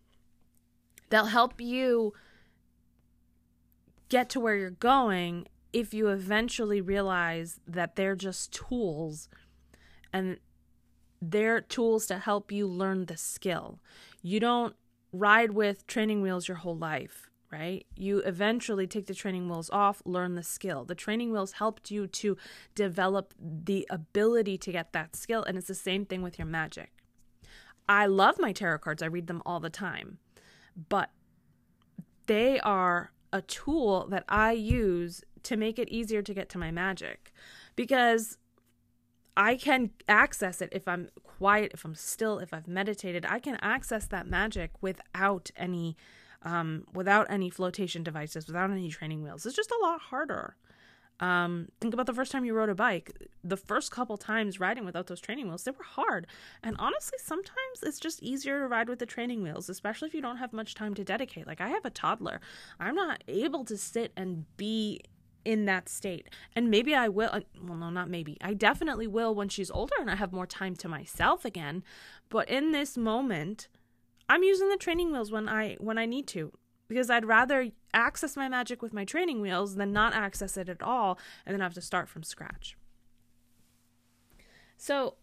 They'll 1.09 1.25
help 1.25 1.61
you 1.61 2.13
get 4.09 4.29
to 4.29 4.39
where 4.39 4.55
you're 4.55 4.69
going 4.71 5.47
if 5.73 5.93
you 5.93 6.07
eventually 6.07 6.79
realize 6.81 7.59
that 7.67 7.95
they're 7.95 8.15
just 8.15 8.53
tools 8.53 9.27
and 10.13 10.37
they're 11.21 11.61
tools 11.61 12.05
to 12.07 12.17
help 12.17 12.51
you 12.51 12.67
learn 12.67 13.05
the 13.05 13.17
skill. 13.17 13.79
You 14.21 14.39
don't 14.39 14.75
ride 15.11 15.51
with 15.51 15.85
training 15.87 16.21
wheels 16.21 16.47
your 16.47 16.57
whole 16.57 16.77
life, 16.77 17.29
right? 17.51 17.85
You 17.95 18.19
eventually 18.19 18.87
take 18.87 19.07
the 19.07 19.13
training 19.13 19.49
wheels 19.49 19.69
off, 19.69 20.01
learn 20.05 20.35
the 20.35 20.43
skill. 20.43 20.85
The 20.85 20.95
training 20.95 21.31
wheels 21.31 21.53
helped 21.53 21.91
you 21.91 22.07
to 22.07 22.37
develop 22.73 23.33
the 23.39 23.87
ability 23.89 24.57
to 24.59 24.71
get 24.71 24.93
that 24.93 25.15
skill, 25.15 25.43
and 25.43 25.57
it's 25.57 25.67
the 25.67 25.75
same 25.75 26.05
thing 26.05 26.21
with 26.21 26.37
your 26.37 26.47
magic. 26.47 26.91
I 27.87 28.05
love 28.07 28.39
my 28.39 28.51
tarot 28.51 28.79
cards, 28.79 29.03
I 29.03 29.07
read 29.07 29.27
them 29.27 29.41
all 29.45 29.59
the 29.59 29.69
time, 29.69 30.17
but 30.89 31.11
they 32.27 32.59
are 32.61 33.11
a 33.35 33.41
tool 33.41 34.07
that 34.07 34.23
I 34.29 34.53
use 34.53 35.21
to 35.43 35.57
make 35.57 35.77
it 35.77 35.89
easier 35.89 36.21
to 36.21 36.33
get 36.33 36.47
to 36.49 36.57
my 36.57 36.71
magic 36.71 37.33
because 37.75 38.37
I 39.35 39.57
can 39.57 39.91
access 40.07 40.61
it 40.61 40.69
if 40.71 40.87
I'm 40.87 41.09
quiet, 41.21 41.71
if 41.73 41.83
I'm 41.83 41.95
still, 41.95 42.39
if 42.39 42.53
I've 42.53 42.65
meditated. 42.65 43.25
I 43.25 43.39
can 43.39 43.57
access 43.61 44.07
that 44.07 44.25
magic 44.25 44.71
without 44.79 45.51
any 45.57 45.97
um, 46.43 46.85
without 46.93 47.25
any 47.29 47.49
flotation 47.49 48.03
devices, 48.03 48.47
without 48.47 48.71
any 48.71 48.89
training 48.89 49.21
wheels. 49.21 49.45
It's 49.45 49.55
just 49.55 49.71
a 49.71 49.85
lot 49.85 49.99
harder. 49.99 50.55
Um, 51.19 51.69
think 51.79 51.93
about 51.93 52.07
the 52.07 52.13
first 52.13 52.31
time 52.31 52.43
you 52.43 52.53
rode 52.53 52.69
a 52.69 52.75
bike. 52.75 53.11
The 53.43 53.57
first 53.57 53.91
couple 53.91 54.17
times 54.17 54.59
riding 54.59 54.85
without 54.85 55.07
those 55.07 55.21
training 55.21 55.47
wheels, 55.47 55.63
they 55.63 55.71
were 55.71 55.83
hard. 55.83 56.27
And 56.61 56.75
honestly, 56.77 57.17
sometimes 57.23 57.83
it's 57.83 57.99
just 57.99 58.21
easier 58.21 58.59
to 58.59 58.67
ride 58.67 58.89
with 58.89 58.99
the 58.99 59.05
training 59.05 59.41
wheels, 59.41 59.69
especially 59.69 60.09
if 60.09 60.13
you 60.13 60.21
don't 60.21 60.37
have 60.37 60.51
much 60.51 60.75
time 60.75 60.93
to 60.95 61.03
dedicate. 61.03 61.47
Like 61.47 61.61
I 61.61 61.69
have 61.69 61.85
a 61.85 61.89
toddler. 61.89 62.41
I'm 62.79 62.95
not 62.95 63.23
able 63.27 63.63
to 63.65 63.77
sit 63.77 64.11
and 64.17 64.45
be 64.57 65.01
in 65.45 65.65
that 65.65 65.87
state. 65.87 66.27
And 66.55 66.69
maybe 66.69 66.95
I 66.95 67.07
will, 67.07 67.29
uh, 67.31 67.41
well, 67.63 67.77
no, 67.77 67.89
not 67.89 68.09
maybe. 68.09 68.37
I 68.41 68.53
definitely 68.53 69.07
will 69.07 69.33
when 69.33 69.47
she's 69.47 69.71
older 69.71 69.95
and 69.99 70.09
I 70.09 70.15
have 70.15 70.33
more 70.33 70.47
time 70.47 70.75
to 70.77 70.89
myself 70.89 71.45
again. 71.45 71.83
But 72.29 72.49
in 72.49 72.71
this 72.71 72.97
moment, 72.97 73.67
I'm 74.27 74.43
using 74.43 74.69
the 74.69 74.77
training 74.77 75.11
wheels 75.11 75.31
when 75.31 75.47
I 75.47 75.75
when 75.79 75.99
I 75.99 76.07
need 76.07 76.27
to 76.29 76.51
because 76.87 77.09
I'd 77.09 77.25
rather 77.25 77.69
access 77.93 78.35
my 78.35 78.47
magic 78.47 78.81
with 78.81 78.93
my 78.93 79.05
training 79.05 79.41
wheels 79.41 79.75
than 79.75 79.91
not 79.91 80.13
access 80.13 80.57
it 80.57 80.69
at 80.69 80.81
all 80.81 81.17
and 81.45 81.53
then 81.53 81.61
have 81.61 81.73
to 81.73 81.81
start 81.81 82.09
from 82.09 82.23
scratch. 82.23 82.77
So 84.77 85.15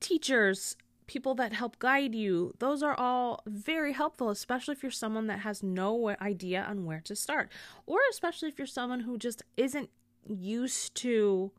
teachers 0.00 0.76
people 1.06 1.34
that 1.34 1.52
help 1.52 1.78
guide 1.80 2.14
you, 2.14 2.54
those 2.60 2.84
are 2.84 2.94
all 2.94 3.42
very 3.44 3.92
helpful, 3.92 4.30
especially 4.30 4.72
if 4.72 4.82
you're 4.82 4.92
someone 4.92 5.26
that 5.26 5.40
has 5.40 5.60
no 5.60 6.14
idea 6.20 6.62
on 6.62 6.84
where 6.84 7.00
to 7.00 7.16
start, 7.16 7.50
or 7.84 7.98
especially 8.10 8.48
if 8.48 8.58
you're 8.58 8.66
someone 8.66 9.00
who 9.00 9.18
just 9.18 9.42
isn't 9.56 9.90
used 10.24 10.94
to 10.94 11.50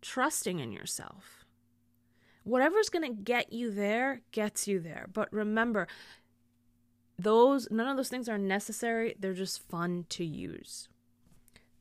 trusting 0.00 0.58
in 0.58 0.72
yourself. 0.72 1.44
Whatever's 2.44 2.88
going 2.88 3.04
to 3.04 3.22
get 3.22 3.52
you 3.52 3.70
there 3.70 4.22
gets 4.32 4.66
you 4.66 4.80
there. 4.80 5.06
But 5.12 5.32
remember, 5.32 5.86
those 7.18 7.68
none 7.70 7.88
of 7.88 7.96
those 7.96 8.08
things 8.08 8.28
are 8.28 8.38
necessary, 8.38 9.14
they're 9.18 9.34
just 9.34 9.62
fun 9.68 10.06
to 10.10 10.24
use. 10.24 10.88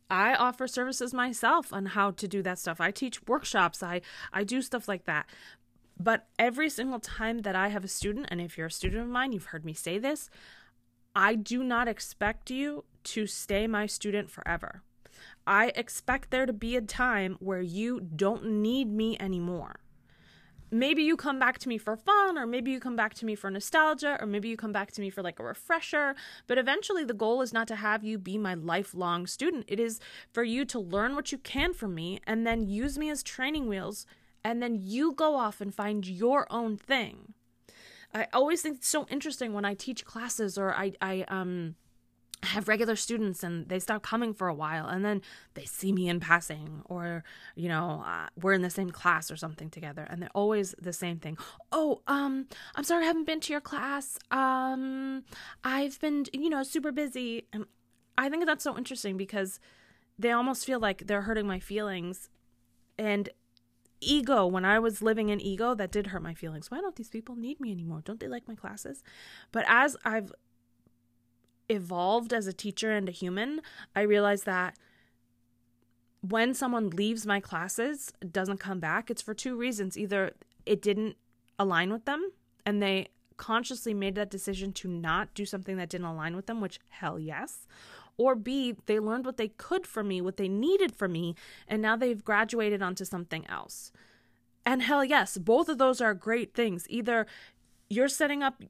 I 0.09 0.35
offer 0.35 0.67
services 0.67 1.13
myself 1.13 1.71
on 1.71 1.87
how 1.87 2.11
to 2.11 2.27
do 2.27 2.41
that 2.41 2.59
stuff. 2.59 2.81
I 2.81 2.91
teach 2.91 3.25
workshops, 3.27 3.81
I 3.81 4.01
I 4.33 4.43
do 4.43 4.61
stuff 4.61 4.87
like 4.87 5.05
that. 5.05 5.27
But 5.99 6.27
every 6.39 6.69
single 6.69 6.99
time 6.99 7.39
that 7.39 7.55
I 7.55 7.67
have 7.67 7.83
a 7.83 7.87
student, 7.87 8.27
and 8.29 8.41
if 8.41 8.57
you're 8.57 8.67
a 8.67 8.71
student 8.71 9.03
of 9.03 9.07
mine, 9.09 9.33
you've 9.33 9.45
heard 9.45 9.63
me 9.63 9.73
say 9.73 9.99
this, 9.99 10.29
I 11.15 11.35
do 11.35 11.63
not 11.63 11.87
expect 11.87 12.49
you 12.49 12.85
to 13.03 13.27
stay 13.27 13.67
my 13.67 13.85
student 13.85 14.31
forever. 14.31 14.81
I 15.45 15.71
expect 15.75 16.31
there 16.31 16.45
to 16.45 16.53
be 16.53 16.75
a 16.75 16.81
time 16.81 17.37
where 17.39 17.61
you 17.61 17.99
don't 17.99 18.45
need 18.45 18.91
me 18.91 19.17
anymore. 19.19 19.81
Maybe 20.73 21.03
you 21.03 21.17
come 21.17 21.37
back 21.37 21.57
to 21.59 21.67
me 21.69 21.77
for 21.77 21.97
fun, 21.97 22.37
or 22.37 22.47
maybe 22.47 22.71
you 22.71 22.79
come 22.79 22.95
back 22.95 23.13
to 23.15 23.25
me 23.25 23.35
for 23.35 23.51
nostalgia, 23.51 24.17
or 24.21 24.25
maybe 24.25 24.47
you 24.47 24.55
come 24.55 24.71
back 24.71 24.91
to 24.93 25.01
me 25.01 25.09
for 25.09 25.21
like 25.21 25.37
a 25.37 25.43
refresher. 25.43 26.15
But 26.47 26.57
eventually, 26.57 27.03
the 27.03 27.13
goal 27.13 27.41
is 27.41 27.51
not 27.51 27.67
to 27.67 27.75
have 27.75 28.05
you 28.05 28.17
be 28.17 28.37
my 28.37 28.53
lifelong 28.53 29.27
student. 29.27 29.65
It 29.67 29.81
is 29.81 29.99
for 30.31 30.43
you 30.43 30.63
to 30.65 30.79
learn 30.79 31.13
what 31.13 31.33
you 31.33 31.37
can 31.37 31.73
from 31.73 31.93
me 31.93 32.21
and 32.25 32.47
then 32.47 32.67
use 32.67 32.97
me 32.97 33.09
as 33.09 33.21
training 33.21 33.67
wheels, 33.67 34.05
and 34.45 34.63
then 34.63 34.79
you 34.81 35.11
go 35.11 35.35
off 35.35 35.59
and 35.59 35.75
find 35.75 36.07
your 36.07 36.47
own 36.49 36.77
thing. 36.77 37.33
I 38.13 38.27
always 38.33 38.61
think 38.61 38.77
it's 38.77 38.87
so 38.87 39.05
interesting 39.09 39.53
when 39.53 39.65
I 39.65 39.73
teach 39.73 40.05
classes 40.05 40.57
or 40.57 40.73
I, 40.73 40.93
I 41.01 41.25
um 41.27 41.75
have 42.43 42.67
regular 42.67 42.95
students 42.95 43.43
and 43.43 43.69
they 43.69 43.79
stop 43.79 44.01
coming 44.01 44.33
for 44.33 44.47
a 44.47 44.53
while 44.53 44.87
and 44.87 45.05
then 45.05 45.21
they 45.53 45.65
see 45.65 45.91
me 45.91 46.09
in 46.09 46.19
passing 46.19 46.81
or 46.85 47.23
you 47.55 47.69
know 47.69 48.03
uh, 48.05 48.27
we're 48.41 48.53
in 48.53 48.63
the 48.63 48.69
same 48.69 48.89
class 48.89 49.29
or 49.29 49.35
something 49.35 49.69
together 49.69 50.07
and 50.09 50.21
they're 50.21 50.29
always 50.33 50.73
the 50.81 50.93
same 50.93 51.19
thing. 51.19 51.37
Oh 51.71 52.01
um 52.07 52.47
i'm 52.75 52.83
sorry 52.83 53.03
i 53.03 53.07
haven't 53.07 53.25
been 53.25 53.39
to 53.41 53.53
your 53.53 53.61
class. 53.61 54.17
Um 54.31 55.23
i've 55.63 55.99
been 55.99 56.25
you 56.33 56.49
know 56.49 56.63
super 56.63 56.91
busy. 56.91 57.45
And 57.53 57.65
i 58.17 58.27
think 58.27 58.45
that's 58.45 58.63
so 58.63 58.75
interesting 58.75 59.17
because 59.17 59.59
they 60.17 60.31
almost 60.31 60.65
feel 60.65 60.79
like 60.79 61.05
they're 61.07 61.23
hurting 61.23 61.47
my 61.47 61.59
feelings 61.59 62.29
and 62.97 63.29
ego. 63.99 64.47
When 64.47 64.65
i 64.65 64.79
was 64.79 65.03
living 65.03 65.29
in 65.29 65.39
ego 65.39 65.75
that 65.75 65.91
did 65.91 66.07
hurt 66.07 66.23
my 66.23 66.33
feelings. 66.33 66.71
Why 66.71 66.81
don't 66.81 66.95
these 66.95 67.09
people 67.09 67.35
need 67.35 67.59
me 67.59 67.71
anymore? 67.71 68.01
Don't 68.03 68.19
they 68.19 68.27
like 68.27 68.47
my 68.47 68.55
classes? 68.55 69.03
But 69.51 69.63
as 69.67 69.95
i've 70.03 70.31
evolved 71.71 72.33
as 72.33 72.47
a 72.47 72.53
teacher 72.53 72.91
and 72.91 73.09
a 73.09 73.11
human, 73.11 73.61
I 73.95 74.01
realized 74.01 74.45
that 74.45 74.77
when 76.21 76.53
someone 76.53 76.91
leaves 76.91 77.25
my 77.25 77.39
classes, 77.39 78.13
doesn't 78.31 78.59
come 78.59 78.79
back, 78.79 79.09
it's 79.09 79.21
for 79.21 79.33
two 79.33 79.55
reasons. 79.55 79.97
Either 79.97 80.33
it 80.65 80.81
didn't 80.81 81.17
align 81.57 81.91
with 81.91 82.05
them 82.05 82.31
and 82.65 82.81
they 82.81 83.07
consciously 83.37 83.93
made 83.93 84.13
that 84.15 84.29
decision 84.29 84.71
to 84.71 84.87
not 84.87 85.33
do 85.33 85.45
something 85.45 85.77
that 85.77 85.89
didn't 85.89 86.05
align 86.05 86.35
with 86.35 86.45
them, 86.45 86.61
which 86.61 86.79
hell 86.89 87.19
yes. 87.19 87.67
Or 88.17 88.35
B, 88.35 88.75
they 88.85 88.99
learned 88.99 89.25
what 89.25 89.37
they 89.37 89.47
could 89.47 89.87
from 89.87 90.09
me, 90.09 90.21
what 90.21 90.37
they 90.37 90.47
needed 90.47 90.93
from 90.93 91.13
me, 91.13 91.35
and 91.67 91.81
now 91.81 91.95
they've 91.95 92.23
graduated 92.23 92.83
onto 92.83 93.03
something 93.03 93.47
else. 93.47 93.91
And 94.63 94.83
hell 94.83 95.03
yes, 95.03 95.39
both 95.39 95.69
of 95.69 95.79
those 95.79 96.01
are 96.01 96.13
great 96.13 96.53
things. 96.53 96.85
Either 96.87 97.25
you're 97.89 98.07
setting 98.07 98.43
up 98.43 98.61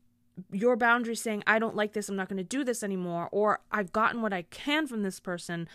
your 0.52 0.76
boundary 0.76 1.16
saying 1.16 1.44
i 1.46 1.60
don't 1.60 1.76
like 1.76 1.94
this 1.94 2.10
i'm 2.10 2.16
not 2.16 2.30
going 2.30 2.38
to 2.38 2.44
do 2.44 2.64
this 2.64 2.84
anymore 2.84 3.28
or 3.32 3.60
i've 3.72 3.92
gotten 3.92 4.22
what 4.22 4.34
i 4.34 4.42
can 4.44 4.88
from 4.88 5.04
this 5.04 5.20
person 5.20 5.68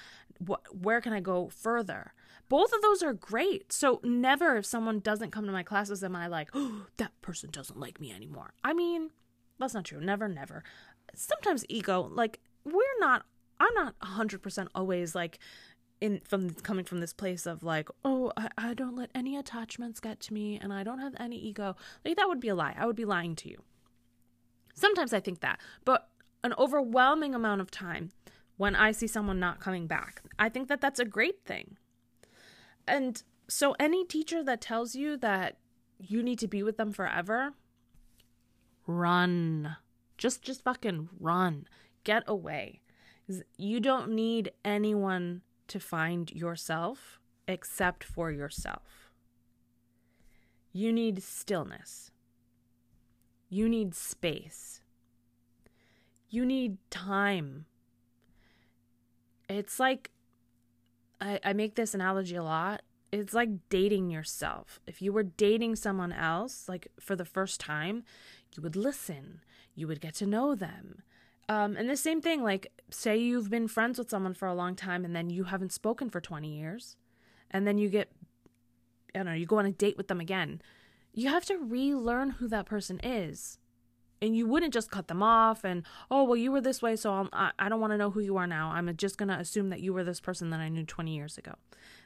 where 0.70 1.00
can 1.00 1.12
i 1.12 1.20
go 1.20 1.48
further? 1.48 2.12
Both 2.48 2.72
of 2.72 2.80
those 2.80 3.02
are 3.02 3.12
great. 3.12 3.72
So 3.72 4.00
never 4.04 4.56
if 4.56 4.66
someone 4.66 5.00
doesn't 5.00 5.32
come 5.32 5.46
to 5.46 5.52
my 5.52 5.62
classes 5.62 6.02
am 6.04 6.16
i 6.16 6.26
like 6.26 6.50
oh 6.54 6.86
that 6.96 7.12
person 7.22 7.50
doesn't 7.50 7.78
like 7.78 8.00
me 8.00 8.12
anymore. 8.12 8.52
I 8.62 8.74
mean 8.74 9.10
that's 9.58 9.74
not 9.74 9.84
true. 9.84 10.00
Never 10.00 10.28
never. 10.28 10.62
Sometimes 11.14 11.64
ego 11.68 12.10
like 12.12 12.40
we're 12.64 12.98
not 12.98 13.24
i'm 13.58 13.72
not 13.74 13.98
100% 14.00 14.68
always 14.74 15.14
like 15.14 15.38
in 16.00 16.20
from 16.24 16.50
coming 16.50 16.84
from 16.84 17.00
this 17.00 17.14
place 17.14 17.46
of 17.46 17.62
like 17.62 17.88
oh 18.04 18.32
I, 18.36 18.48
I 18.58 18.74
don't 18.74 18.96
let 18.96 19.10
any 19.14 19.36
attachments 19.36 19.98
get 19.98 20.20
to 20.20 20.34
me 20.34 20.58
and 20.60 20.72
i 20.72 20.82
don't 20.82 20.98
have 20.98 21.14
any 21.18 21.38
ego. 21.38 21.76
Like 22.04 22.16
that 22.16 22.28
would 22.28 22.40
be 22.40 22.48
a 22.48 22.54
lie. 22.54 22.74
I 22.78 22.86
would 22.86 22.96
be 22.96 23.04
lying 23.04 23.34
to 23.36 23.48
you 23.48 23.62
Sometimes 24.76 25.12
I 25.12 25.20
think 25.20 25.40
that, 25.40 25.58
but 25.84 26.08
an 26.44 26.54
overwhelming 26.58 27.34
amount 27.34 27.60
of 27.60 27.70
time 27.70 28.12
when 28.56 28.76
I 28.76 28.92
see 28.92 29.06
someone 29.06 29.40
not 29.40 29.60
coming 29.60 29.86
back, 29.86 30.22
I 30.38 30.48
think 30.48 30.68
that 30.68 30.80
that's 30.80 31.00
a 31.00 31.04
great 31.04 31.44
thing. 31.44 31.76
And 32.86 33.22
so 33.48 33.74
any 33.80 34.04
teacher 34.04 34.44
that 34.44 34.60
tells 34.60 34.94
you 34.94 35.16
that 35.18 35.56
you 35.98 36.22
need 36.22 36.38
to 36.40 36.48
be 36.48 36.62
with 36.62 36.76
them 36.76 36.92
forever, 36.92 37.54
run. 38.86 39.76
Just 40.18 40.42
just 40.42 40.62
fucking 40.62 41.08
run. 41.18 41.66
Get 42.04 42.22
away. 42.26 42.80
You 43.56 43.80
don't 43.80 44.10
need 44.10 44.52
anyone 44.64 45.42
to 45.68 45.80
find 45.80 46.30
yourself 46.30 47.18
except 47.48 48.04
for 48.04 48.30
yourself. 48.30 49.10
You 50.72 50.92
need 50.92 51.22
stillness. 51.22 52.10
You 53.48 53.68
need 53.68 53.94
space. 53.94 54.80
You 56.28 56.44
need 56.44 56.78
time. 56.90 57.66
It's 59.48 59.78
like, 59.78 60.10
I, 61.20 61.38
I 61.44 61.52
make 61.52 61.76
this 61.76 61.94
analogy 61.94 62.36
a 62.36 62.42
lot. 62.42 62.82
It's 63.12 63.32
like 63.32 63.68
dating 63.68 64.10
yourself. 64.10 64.80
If 64.86 65.00
you 65.00 65.12
were 65.12 65.22
dating 65.22 65.76
someone 65.76 66.12
else, 66.12 66.68
like 66.68 66.88
for 66.98 67.14
the 67.14 67.24
first 67.24 67.60
time, 67.60 68.02
you 68.54 68.62
would 68.62 68.76
listen, 68.76 69.40
you 69.74 69.86
would 69.86 70.00
get 70.00 70.14
to 70.16 70.26
know 70.26 70.54
them. 70.54 71.02
Um, 71.48 71.76
and 71.76 71.88
the 71.88 71.96
same 71.96 72.20
thing, 72.20 72.42
like, 72.42 72.72
say 72.90 73.16
you've 73.16 73.50
been 73.50 73.68
friends 73.68 73.98
with 73.98 74.10
someone 74.10 74.34
for 74.34 74.48
a 74.48 74.54
long 74.54 74.74
time 74.74 75.04
and 75.04 75.14
then 75.14 75.30
you 75.30 75.44
haven't 75.44 75.72
spoken 75.72 76.10
for 76.10 76.20
20 76.20 76.48
years, 76.48 76.96
and 77.52 77.66
then 77.66 77.78
you 77.78 77.88
get, 77.88 78.10
I 79.14 79.18
don't 79.18 79.26
know, 79.26 79.32
you 79.32 79.46
go 79.46 79.60
on 79.60 79.66
a 79.66 79.70
date 79.70 79.96
with 79.96 80.08
them 80.08 80.20
again 80.20 80.60
you 81.16 81.30
have 81.30 81.46
to 81.46 81.56
relearn 81.56 82.30
who 82.32 82.46
that 82.46 82.66
person 82.66 83.00
is. 83.02 83.58
And 84.22 84.36
you 84.36 84.46
wouldn't 84.46 84.72
just 84.72 84.90
cut 84.90 85.08
them 85.08 85.22
off 85.22 85.64
and, 85.64 85.82
oh, 86.10 86.24
well, 86.24 86.36
you 86.36 86.50
were 86.50 86.60
this 86.60 86.80
way, 86.80 86.96
so 86.96 87.12
I'm, 87.12 87.28
I, 87.32 87.50
I 87.58 87.68
don't 87.68 87.80
want 87.80 87.92
to 87.92 87.98
know 87.98 88.10
who 88.10 88.20
you 88.20 88.36
are 88.38 88.46
now. 88.46 88.70
I'm 88.70 88.94
just 88.96 89.18
going 89.18 89.28
to 89.28 89.38
assume 89.38 89.68
that 89.70 89.80
you 89.80 89.92
were 89.92 90.04
this 90.04 90.20
person 90.20 90.48
that 90.50 90.60
I 90.60 90.70
knew 90.70 90.84
20 90.84 91.14
years 91.14 91.36
ago. 91.36 91.54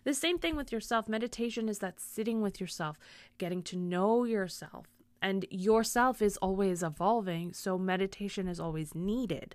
The 0.03 0.14
same 0.14 0.38
thing 0.38 0.57
with 0.57 0.73
yourself. 0.73 1.09
Meditation 1.09 1.68
is 1.68 1.79
that 1.81 2.01
sitting 2.01 2.40
with 2.40 2.61
yourself, 2.61 2.99
getting 3.38 3.62
to 3.64 3.77
know 3.77 4.25
yourself. 4.25 4.87
And 5.23 5.44
yourself 5.51 6.23
is 6.23 6.37
always 6.38 6.83
evolving, 6.83 7.53
so 7.53 7.79
meditation 7.79 8.49
is 8.49 8.59
always 8.59 8.94
needed. 8.94 9.55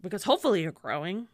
Because 0.00 0.24
hopefully 0.24 0.62
you're 0.62 0.72
growing. 0.72 1.28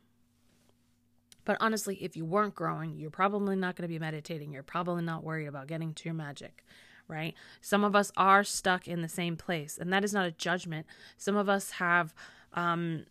But 1.44 1.58
honestly, 1.60 1.96
if 1.96 2.16
you 2.16 2.24
weren't 2.24 2.54
growing, 2.54 2.96
you're 2.96 3.10
probably 3.10 3.56
not 3.56 3.76
going 3.76 3.88
to 3.88 3.92
be 3.92 3.98
meditating. 3.98 4.52
You're 4.52 4.62
probably 4.62 5.02
not 5.02 5.24
worried 5.24 5.46
about 5.46 5.66
getting 5.66 5.92
to 5.94 6.04
your 6.04 6.14
magic 6.14 6.64
right? 7.08 7.34
Some 7.60 7.84
of 7.84 7.96
us 7.96 8.12
are 8.16 8.44
stuck 8.44 8.86
in 8.86 9.02
the 9.02 9.08
same 9.08 9.36
place, 9.36 9.78
and 9.78 9.92
that 9.92 10.04
is 10.04 10.12
not 10.12 10.26
a 10.26 10.30
judgment. 10.30 10.86
Some 11.16 11.36
of 11.36 11.48
us 11.48 11.72
have 11.72 12.14
um, 12.54 13.06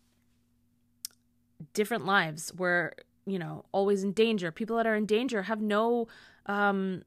different 1.74 2.06
lives 2.06 2.54
where, 2.56 2.94
you 3.26 3.40
know, 3.40 3.66
always 3.72 4.04
in 4.04 4.14
danger. 4.14 4.52
People 4.52 4.78
that 4.78 4.88
are 4.88 4.96
in 4.96 5.06
danger 5.06 5.44
have 5.44 5.62
no 5.62 6.08
um, 6.46 7.04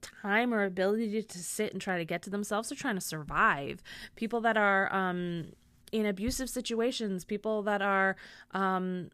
time 0.00 0.52
or 0.52 0.64
ability 0.64 1.22
to 1.22 1.38
sit 1.38 1.72
and 1.72 1.80
try 1.80 1.98
to 1.98 2.04
get 2.04 2.22
to 2.22 2.30
themselves. 2.30 2.68
They're 2.68 2.76
trying 2.76 2.96
to 2.96 3.00
survive. 3.00 3.82
People 4.14 4.40
that 4.42 4.56
are 4.56 4.92
um, 4.94 5.52
in 5.92 6.06
abusive 6.06 6.50
situations, 6.50 7.24
people 7.24 7.62
that 7.62 7.82
are 7.82 8.16
um, 8.52 9.10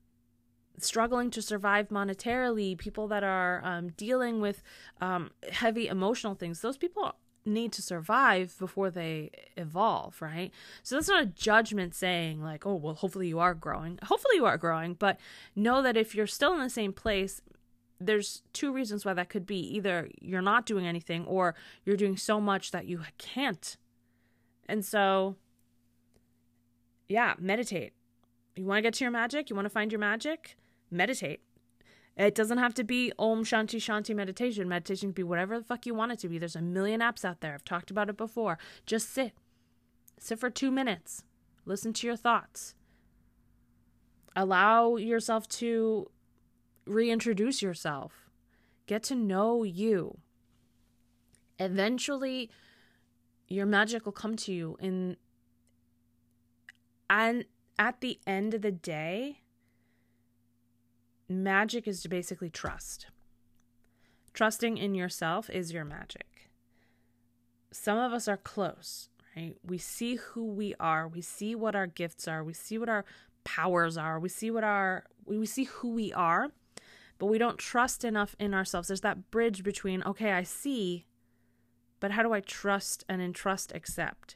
struggling 0.78 1.30
to 1.30 1.42
survive 1.42 1.88
monetarily, 1.88 2.76
people 2.76 3.08
that 3.08 3.22
are 3.22 3.60
um, 3.64 3.90
dealing 3.90 4.40
with 4.40 4.62
um, 5.00 5.30
heavy 5.50 5.86
emotional 5.88 6.34
things, 6.34 6.60
those 6.60 6.76
people 6.76 7.14
need 7.44 7.72
to 7.72 7.82
survive 7.82 8.54
before 8.58 8.90
they 8.90 9.30
evolve, 9.56 10.20
right? 10.22 10.52
So 10.82 10.94
that's 10.94 11.08
not 11.08 11.22
a 11.22 11.26
judgment 11.26 11.94
saying, 11.94 12.42
like, 12.42 12.64
oh, 12.64 12.74
well, 12.74 12.94
hopefully 12.94 13.28
you 13.28 13.38
are 13.38 13.54
growing. 13.54 13.98
Hopefully 14.04 14.36
you 14.36 14.46
are 14.46 14.58
growing, 14.58 14.94
but 14.94 15.18
know 15.56 15.82
that 15.82 15.96
if 15.96 16.14
you're 16.14 16.26
still 16.26 16.54
in 16.54 16.60
the 16.60 16.70
same 16.70 16.92
place, 16.92 17.40
there's 17.98 18.42
two 18.52 18.72
reasons 18.72 19.04
why 19.04 19.14
that 19.14 19.28
could 19.28 19.46
be. 19.46 19.58
Either 19.76 20.08
you're 20.20 20.42
not 20.42 20.66
doing 20.66 20.86
anything 20.86 21.24
or 21.26 21.54
you're 21.84 21.96
doing 21.96 22.16
so 22.16 22.40
much 22.40 22.70
that 22.70 22.86
you 22.86 23.00
can't. 23.18 23.76
And 24.68 24.84
so, 24.84 25.36
yeah, 27.08 27.34
meditate. 27.38 27.92
You 28.56 28.64
want 28.64 28.78
to 28.78 28.82
get 28.82 28.94
to 28.94 29.04
your 29.04 29.10
magic? 29.10 29.50
You 29.50 29.56
want 29.56 29.66
to 29.66 29.70
find 29.70 29.90
your 29.90 29.98
magic? 29.98 30.56
Meditate. 30.92 31.40
It 32.16 32.34
doesn't 32.34 32.58
have 32.58 32.74
to 32.74 32.84
be 32.84 33.10
Om 33.18 33.42
Shanti 33.42 33.78
Shanti 33.78 34.14
meditation. 34.14 34.68
Meditation 34.68 35.08
can 35.08 35.14
be 35.14 35.22
whatever 35.22 35.58
the 35.58 35.64
fuck 35.64 35.86
you 35.86 35.94
want 35.94 36.12
it 36.12 36.18
to 36.20 36.28
be. 36.28 36.38
There's 36.38 36.56
a 36.56 36.60
million 36.62 37.00
apps 37.00 37.24
out 37.24 37.40
there. 37.40 37.54
I've 37.54 37.64
talked 37.64 37.90
about 37.90 38.10
it 38.10 38.16
before. 38.18 38.58
Just 38.84 39.10
sit. 39.10 39.32
Sit 40.18 40.38
for 40.38 40.50
two 40.50 40.70
minutes. 40.70 41.24
Listen 41.64 41.92
to 41.94 42.06
your 42.06 42.16
thoughts. 42.16 42.74
Allow 44.36 44.96
yourself 44.96 45.48
to 45.48 46.10
reintroduce 46.86 47.62
yourself. 47.62 48.30
get 48.86 49.02
to 49.04 49.14
know 49.14 49.62
you. 49.62 50.18
Eventually, 51.58 52.50
your 53.48 53.66
magic 53.66 54.04
will 54.04 54.12
come 54.12 54.36
to 54.36 54.52
you 54.52 54.76
in 54.80 55.16
and 57.08 57.44
at 57.78 58.00
the 58.00 58.18
end 58.26 58.54
of 58.54 58.62
the 58.62 58.72
day 58.72 59.41
magic 61.32 61.86
is 61.88 62.02
to 62.02 62.08
basically 62.08 62.50
trust. 62.50 63.06
Trusting 64.32 64.78
in 64.78 64.94
yourself 64.94 65.50
is 65.50 65.72
your 65.72 65.84
magic. 65.84 66.50
Some 67.72 67.98
of 67.98 68.12
us 68.12 68.28
are 68.28 68.36
close 68.36 69.08
right? 69.36 69.54
We 69.66 69.78
see 69.78 70.16
who 70.16 70.44
we 70.44 70.74
are. 70.78 71.08
We 71.08 71.22
see 71.22 71.54
what 71.54 71.74
our 71.74 71.86
gifts 71.86 72.28
are. 72.28 72.44
We 72.44 72.52
see 72.52 72.76
what 72.76 72.90
our 72.90 73.06
powers 73.44 73.96
are. 73.96 74.20
We 74.20 74.28
see 74.28 74.50
what 74.50 74.62
our 74.62 75.04
we 75.24 75.46
see 75.46 75.64
who 75.64 75.90
we 75.90 76.12
are 76.12 76.48
but 77.18 77.26
we 77.26 77.38
don't 77.38 77.58
trust 77.58 78.04
enough 78.04 78.34
in 78.40 78.52
ourselves. 78.52 78.88
There's 78.88 79.02
that 79.02 79.30
bridge 79.30 79.62
between 79.62 80.02
okay 80.02 80.32
i 80.32 80.42
see 80.42 81.06
but 82.02 82.10
how 82.10 82.24
do 82.24 82.32
I 82.32 82.40
trust 82.40 83.04
and 83.08 83.22
entrust 83.22 83.70
accept? 83.76 84.34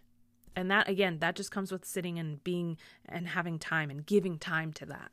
And 0.55 0.71
that, 0.71 0.89
again, 0.89 1.19
that 1.19 1.35
just 1.35 1.51
comes 1.51 1.73
with 1.73 1.85
sitting 1.85 2.17
and 2.17 2.43
being 2.45 2.79
and 3.05 3.27
having 3.27 3.59
time 3.59 3.91
and 3.91 4.07
giving 4.07 4.39
time 4.39 4.73
to 4.75 4.87
that. 4.87 5.11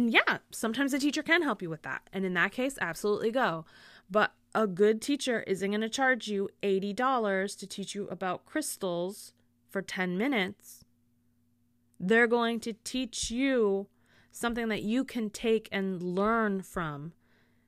And 0.00 0.10
yeah, 0.10 0.38
sometimes 0.50 0.94
a 0.94 0.98
teacher 0.98 1.22
can 1.22 1.42
help 1.42 1.60
you 1.60 1.68
with 1.68 1.82
that. 1.82 2.08
And 2.10 2.24
in 2.24 2.32
that 2.32 2.52
case, 2.52 2.78
absolutely 2.80 3.30
go. 3.30 3.66
But 4.10 4.32
a 4.54 4.66
good 4.66 5.02
teacher 5.02 5.44
isn't 5.46 5.70
going 5.70 5.82
to 5.82 5.90
charge 5.90 6.26
you 6.26 6.48
$80 6.62 7.58
to 7.58 7.66
teach 7.66 7.94
you 7.94 8.08
about 8.08 8.46
crystals 8.46 9.34
for 9.68 9.82
10 9.82 10.16
minutes. 10.16 10.86
They're 11.98 12.26
going 12.26 12.60
to 12.60 12.72
teach 12.82 13.30
you 13.30 13.88
something 14.32 14.68
that 14.68 14.84
you 14.84 15.04
can 15.04 15.28
take 15.28 15.68
and 15.70 16.02
learn 16.02 16.62
from, 16.62 17.12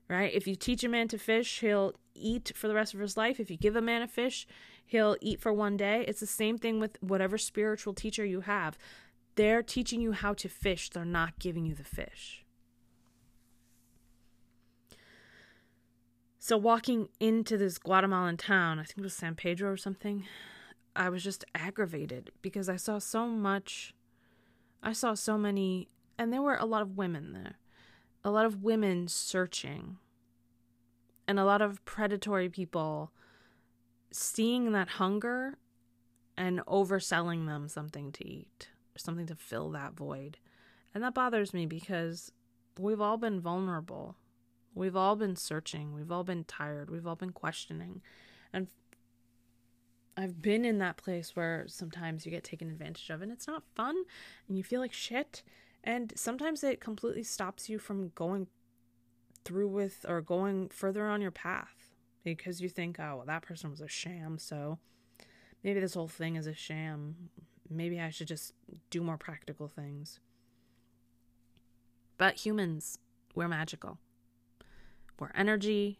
right? 0.08 0.32
If 0.32 0.46
you 0.46 0.54
teach 0.56 0.82
a 0.82 0.88
man 0.88 1.08
to 1.08 1.18
fish, 1.18 1.60
he'll 1.60 1.92
eat 2.14 2.52
for 2.56 2.66
the 2.66 2.74
rest 2.74 2.94
of 2.94 3.00
his 3.00 3.18
life. 3.18 3.40
If 3.40 3.50
you 3.50 3.58
give 3.58 3.76
a 3.76 3.82
man 3.82 4.00
a 4.00 4.08
fish, 4.08 4.46
he'll 4.86 5.18
eat 5.20 5.38
for 5.38 5.52
one 5.52 5.76
day. 5.76 6.06
It's 6.08 6.20
the 6.20 6.26
same 6.26 6.56
thing 6.56 6.80
with 6.80 6.96
whatever 7.02 7.36
spiritual 7.36 7.92
teacher 7.92 8.24
you 8.24 8.40
have. 8.40 8.78
They're 9.34 9.62
teaching 9.62 10.00
you 10.00 10.12
how 10.12 10.34
to 10.34 10.48
fish, 10.48 10.90
they're 10.90 11.04
not 11.04 11.38
giving 11.38 11.64
you 11.64 11.74
the 11.74 11.84
fish. 11.84 12.44
So, 16.38 16.56
walking 16.56 17.08
into 17.20 17.56
this 17.56 17.78
Guatemalan 17.78 18.36
town, 18.36 18.78
I 18.78 18.82
think 18.82 18.98
it 18.98 19.02
was 19.02 19.14
San 19.14 19.36
Pedro 19.36 19.70
or 19.70 19.76
something, 19.76 20.24
I 20.94 21.08
was 21.08 21.22
just 21.22 21.44
aggravated 21.54 22.32
because 22.42 22.68
I 22.68 22.76
saw 22.76 22.98
so 22.98 23.26
much. 23.28 23.94
I 24.82 24.92
saw 24.92 25.14
so 25.14 25.38
many, 25.38 25.88
and 26.18 26.32
there 26.32 26.42
were 26.42 26.56
a 26.56 26.66
lot 26.66 26.82
of 26.82 26.96
women 26.96 27.32
there. 27.32 27.58
A 28.24 28.30
lot 28.30 28.44
of 28.44 28.62
women 28.62 29.08
searching 29.08 29.98
and 31.26 31.38
a 31.38 31.44
lot 31.44 31.62
of 31.62 31.84
predatory 31.84 32.48
people 32.48 33.12
seeing 34.10 34.72
that 34.72 34.88
hunger 34.90 35.58
and 36.36 36.60
overselling 36.66 37.46
them 37.46 37.68
something 37.68 38.12
to 38.12 38.26
eat, 38.26 38.68
something 38.96 39.26
to 39.26 39.34
fill 39.34 39.70
that 39.70 39.94
void. 39.94 40.38
And 40.94 41.02
that 41.02 41.14
bothers 41.14 41.54
me 41.54 41.66
because 41.66 42.32
we've 42.78 43.00
all 43.00 43.16
been 43.16 43.40
vulnerable. 43.40 44.16
We've 44.74 44.96
all 44.96 45.16
been 45.16 45.36
searching. 45.36 45.94
We've 45.94 46.12
all 46.12 46.24
been 46.24 46.44
tired. 46.44 46.90
We've 46.90 47.06
all 47.06 47.16
been 47.16 47.32
questioning. 47.32 48.02
And 48.52 48.68
I've 50.16 50.42
been 50.42 50.64
in 50.64 50.78
that 50.78 50.96
place 50.96 51.34
where 51.34 51.64
sometimes 51.68 52.26
you 52.26 52.30
get 52.30 52.44
taken 52.44 52.70
advantage 52.70 53.08
of 53.10 53.22
and 53.22 53.32
it's 53.32 53.46
not 53.46 53.62
fun 53.74 53.96
and 54.48 54.56
you 54.56 54.64
feel 54.64 54.80
like 54.80 54.92
shit. 54.92 55.42
And 55.84 56.12
sometimes 56.16 56.62
it 56.62 56.80
completely 56.80 57.22
stops 57.22 57.68
you 57.68 57.78
from 57.78 58.12
going 58.14 58.46
through 59.44 59.68
with 59.68 60.04
or 60.08 60.20
going 60.20 60.68
further 60.68 61.08
on 61.08 61.20
your 61.20 61.30
path 61.30 61.92
because 62.24 62.60
you 62.60 62.68
think, 62.68 62.98
oh, 63.00 63.16
well, 63.16 63.26
that 63.26 63.42
person 63.42 63.70
was 63.70 63.80
a 63.80 63.88
sham, 63.88 64.38
so 64.38 64.78
maybe 65.64 65.80
this 65.80 65.94
whole 65.94 66.08
thing 66.08 66.36
is 66.36 66.46
a 66.46 66.54
sham. 66.54 67.30
Maybe 67.74 68.00
I 68.00 68.10
should 68.10 68.28
just 68.28 68.52
do 68.90 69.02
more 69.02 69.16
practical 69.16 69.68
things. 69.68 70.20
But 72.18 72.36
humans, 72.46 72.98
we're 73.34 73.48
magical. 73.48 73.98
We're 75.18 75.32
energy. 75.34 75.98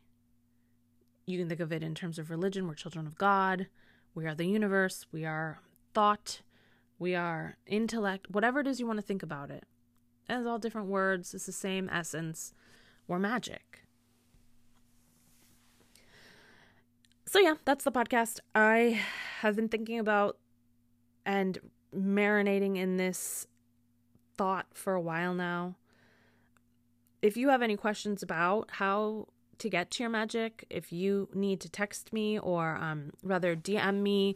You 1.26 1.38
can 1.38 1.48
think 1.48 1.60
of 1.60 1.72
it 1.72 1.82
in 1.82 1.94
terms 1.94 2.18
of 2.18 2.30
religion. 2.30 2.66
We're 2.66 2.74
children 2.74 3.06
of 3.06 3.16
God. 3.16 3.66
We 4.14 4.26
are 4.26 4.34
the 4.34 4.46
universe. 4.46 5.06
We 5.12 5.24
are 5.24 5.60
thought. 5.94 6.42
We 6.98 7.14
are 7.14 7.56
intellect. 7.66 8.30
Whatever 8.30 8.60
it 8.60 8.66
is 8.66 8.78
you 8.78 8.86
want 8.86 8.98
to 8.98 9.06
think 9.06 9.22
about 9.22 9.50
it. 9.50 9.64
It's 10.28 10.46
all 10.46 10.58
different 10.58 10.88
words. 10.88 11.34
It's 11.34 11.46
the 11.46 11.52
same 11.52 11.88
essence 11.90 12.54
We're 13.08 13.18
magic. 13.18 13.82
So, 17.26 17.38
yeah, 17.38 17.54
that's 17.64 17.84
the 17.84 17.92
podcast. 17.92 18.40
I 18.54 19.00
have 19.40 19.56
been 19.56 19.68
thinking 19.68 19.98
about 19.98 20.36
and 21.24 21.58
marinating 21.94 22.76
in 22.76 22.96
this 22.96 23.46
thought 24.36 24.66
for 24.72 24.94
a 24.94 25.00
while 25.00 25.34
now. 25.34 25.76
If 27.20 27.36
you 27.36 27.50
have 27.50 27.62
any 27.62 27.76
questions 27.76 28.22
about 28.22 28.70
how 28.72 29.28
to 29.58 29.68
get 29.68 29.90
to 29.92 30.02
your 30.02 30.10
magic, 30.10 30.64
if 30.70 30.92
you 30.92 31.28
need 31.34 31.60
to 31.60 31.68
text 31.68 32.12
me 32.12 32.38
or 32.38 32.76
um, 32.76 33.10
rather 33.22 33.54
DM 33.54 34.02
me 34.02 34.34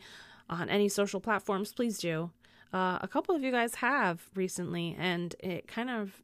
on 0.48 0.68
any 0.68 0.88
social 0.88 1.20
platforms, 1.20 1.72
please 1.72 1.98
do. 1.98 2.30
Uh, 2.72 2.98
a 3.00 3.08
couple 3.08 3.34
of 3.34 3.42
you 3.42 3.50
guys 3.50 3.76
have 3.76 4.28
recently, 4.34 4.94
and 4.98 5.34
it 5.40 5.66
kind 5.66 5.90
of 5.90 6.22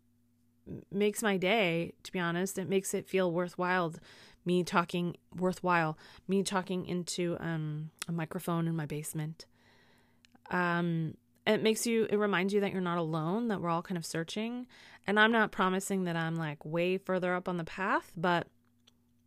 makes 0.93 1.23
my 1.23 1.37
day, 1.37 1.93
to 2.05 2.13
be 2.13 2.21
honest. 2.21 2.59
It 2.59 2.69
makes 2.69 2.95
it 2.95 3.09
feel 3.09 3.33
worthwhile 3.33 3.95
me 4.45 4.65
talking 4.65 5.17
worthwhile, 5.35 5.97
me 6.27 6.43
talking 6.43 6.87
into 6.87 7.37
um 7.41 7.91
a 8.09 8.13
microphone 8.13 8.67
in 8.67 8.77
my 8.77 8.87
basement. 8.87 9.47
Um 10.53 11.15
it 11.47 11.63
makes 11.63 11.87
you 11.87 12.07
it 12.09 12.17
reminds 12.17 12.55
you 12.55 12.61
that 12.61 12.73
you're 12.73 12.81
not 12.81 12.99
alone, 12.99 13.49
that 13.49 13.61
we're 13.61 13.69
all 13.69 13.83
kind 13.83 13.99
of 13.99 14.07
searching. 14.07 14.67
And 15.07 15.19
I'm 15.19 15.33
not 15.33 15.51
promising 15.51 16.05
that 16.05 16.15
I'm 16.15 16.37
like 16.37 16.65
way 16.65 16.99
further 16.99 17.35
up 17.35 17.49
on 17.49 17.57
the 17.57 17.65
path, 17.65 18.13
but 18.17 18.47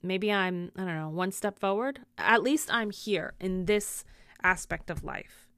maybe 0.01 0.31
I'm 0.31 0.71
I 0.77 0.85
don't 0.85 0.95
know, 0.95 1.09
one 1.09 1.31
step 1.31 1.59
forward. 1.59 1.99
At 2.17 2.43
least 2.43 2.73
I'm 2.73 2.91
here 2.91 3.33
in 3.39 3.65
this 3.65 4.05
aspect 4.43 4.89
of 4.89 5.03
life. 5.03 5.49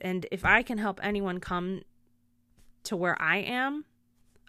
And 0.00 0.24
if 0.32 0.44
I 0.46 0.62
can 0.62 0.78
help 0.78 0.98
anyone 1.02 1.40
come 1.40 1.82
to 2.84 2.96
where 2.96 3.20
I 3.20 3.38
am, 3.38 3.84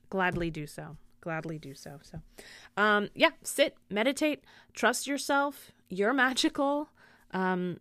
gladly 0.09 0.51
do 0.51 0.67
so 0.67 0.97
gladly 1.21 1.57
do 1.59 1.73
so 1.73 1.99
so 2.01 2.19
um 2.75 3.07
yeah 3.15 3.29
sit 3.43 3.77
meditate 3.89 4.43
trust 4.73 5.07
yourself 5.07 5.71
you're 5.87 6.13
magical 6.13 6.89
um 7.31 7.79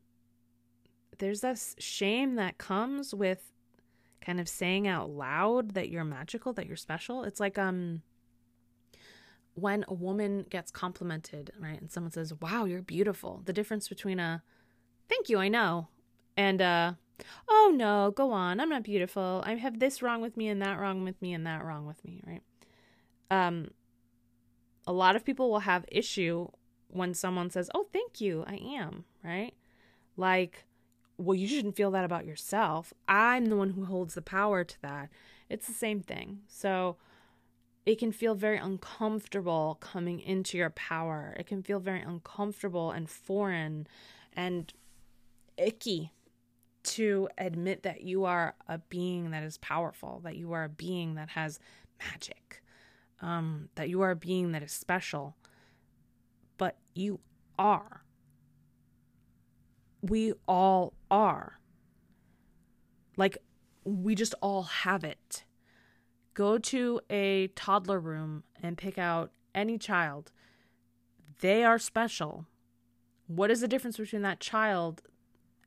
there's 1.21 1.41
this 1.41 1.77
shame 1.79 2.35
that 2.35 2.59
comes 2.59 3.15
with 3.15 3.53
kind 4.21 4.41
of 4.41 4.49
saying 4.49 4.87
out 4.87 5.09
loud 5.09 5.73
that 5.73 5.89
you're 5.89 6.05
magical 6.05 6.53
that 6.53 6.67
you're 6.67 6.77
special 6.77 7.25
it's 7.25 7.41
like 7.41 7.59
um 7.59 8.03
when 9.55 9.85
a 9.89 9.95
woman 9.95 10.45
gets 10.51 10.71
complimented 10.71 11.53
right 11.59 11.81
and 11.81 11.91
someone 11.91 12.13
says 12.13 12.35
wow 12.41 12.65
you're 12.65 12.83
beautiful 12.83 13.43
the 13.45 13.53
difference 13.53 13.89
between 13.89 14.19
a 14.19 14.43
thank 15.09 15.29
you 15.29 15.39
i 15.39 15.49
know 15.49 15.89
and 16.37 16.61
uh 16.61 16.93
oh 17.49 17.73
no, 17.75 18.13
go 18.15 18.33
on, 18.33 18.61
I'm 18.61 18.69
not 18.69 18.83
beautiful. 18.83 19.43
I 19.45 19.55
have 19.57 19.79
this 19.79 20.03
wrong 20.03 20.21
with 20.21 20.37
me 20.37 20.49
and 20.49 20.61
that 20.63 20.79
wrong 20.79 21.05
with 21.05 21.21
me 21.21 21.33
and 21.33 21.47
that 21.47 21.65
wrong 21.65 21.87
with 21.87 22.05
me, 22.05 22.23
right? 22.27 22.43
Um 23.31 23.71
a 24.87 24.93
lot 24.93 25.17
of 25.17 25.25
people 25.25 25.51
will 25.51 25.61
have 25.61 25.85
issue 25.89 26.49
when 26.89 27.15
someone 27.15 27.51
says, 27.51 27.71
"Oh, 27.75 27.87
thank 27.93 28.21
you, 28.21 28.45
I 28.47 28.55
am," 28.55 29.05
right? 29.23 29.53
Like, 30.17 30.65
well, 31.21 31.35
you 31.35 31.47
shouldn't 31.47 31.77
feel 31.77 31.91
that 31.91 32.05
about 32.05 32.25
yourself. 32.25 32.93
I'm 33.07 33.47
the 33.47 33.57
one 33.57 33.71
who 33.71 33.85
holds 33.85 34.15
the 34.15 34.23
power 34.23 34.65
to 34.65 34.83
that. 34.83 35.11
It's 35.49 35.67
the 35.67 35.73
same 35.73 36.01
thing. 36.01 36.41
So, 36.49 36.97
it 37.87 37.99
can 37.99 38.13
feel 38.13 38.35
very 38.35 38.59
uncomfortable 38.59 39.79
coming 39.81 40.21
into 40.21 40.59
your 40.59 40.71
power. 40.71 41.35
It 41.39 41.47
can 41.47 41.63
feel 41.63 41.81
very 41.81 42.01
uncomfortable 42.01 42.91
and 42.91 43.09
foreign 43.09 43.87
and 44.35 44.73
icky 45.57 46.13
to 46.83 47.29
admit 47.37 47.83
that 47.83 48.03
you 48.03 48.25
are 48.25 48.55
a 48.69 48.79
being 48.79 49.31
that 49.31 49.43
is 49.43 49.59
powerful, 49.59 50.21
that 50.25 50.37
you 50.37 50.53
are 50.53 50.65
a 50.65 50.69
being 50.69 51.15
that 51.15 51.31
has 51.31 51.59
magic, 51.99 52.63
um, 53.21 53.69
that 53.75 53.89
you 53.89 54.01
are 54.03 54.13
a 54.13 54.17
being 54.17 54.53
that 54.53 54.63
is 54.63 54.73
special. 54.73 55.37
But 56.59 56.77
you 56.95 57.21
are. 57.59 58.05
We 60.03 60.33
all 60.47 60.95
are. 61.11 61.59
Like, 63.17 63.39
we 63.85 64.15
just 64.15 64.35
all 64.41 64.63
have 64.63 65.05
it. 65.05 65.45
Go 66.35 66.59
to 66.59 67.01
a 67.11 67.49
toddler 67.49 67.99
room 67.99 68.45
and 68.63 68.79
pick 68.79 68.99
out 68.99 69.33
any 69.55 69.79
child. 69.79 70.33
They 71.41 71.65
are 71.65 71.79
special. 71.79 72.47
What 73.27 73.51
is 73.51 73.61
the 73.61 73.69
difference 73.69 73.97
between 73.97 74.23
that 74.23 74.41
child 74.41 75.03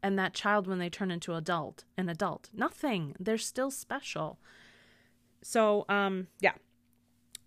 and 0.01 0.19
that 0.19 0.33
child 0.33 0.67
when 0.67 0.79
they 0.79 0.89
turn 0.89 1.11
into 1.11 1.33
adult 1.33 1.85
an 1.97 2.09
adult 2.09 2.49
nothing 2.53 3.15
they're 3.21 3.37
still 3.37 3.71
special 3.71 4.37
so 5.41 5.85
um 5.87 6.27
yeah 6.41 6.51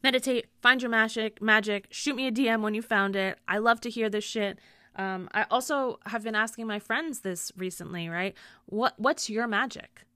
meditate, 0.06 0.46
find 0.62 0.80
your 0.80 0.90
magic, 0.90 1.42
magic, 1.42 1.88
shoot 1.90 2.14
me 2.14 2.28
a 2.28 2.32
DM 2.32 2.60
when 2.62 2.74
you 2.74 2.82
found 2.82 3.16
it. 3.16 3.40
I 3.48 3.58
love 3.58 3.80
to 3.80 3.90
hear 3.90 4.08
this 4.08 4.22
shit. 4.22 4.60
Um, 4.96 5.28
I 5.32 5.46
also 5.50 5.98
have 6.06 6.24
been 6.24 6.34
asking 6.34 6.66
my 6.66 6.78
friends 6.78 7.20
this 7.20 7.52
recently, 7.56 8.08
right? 8.08 8.34
What 8.66 8.94
what's 8.96 9.30
your 9.30 9.46
magic? 9.46 10.06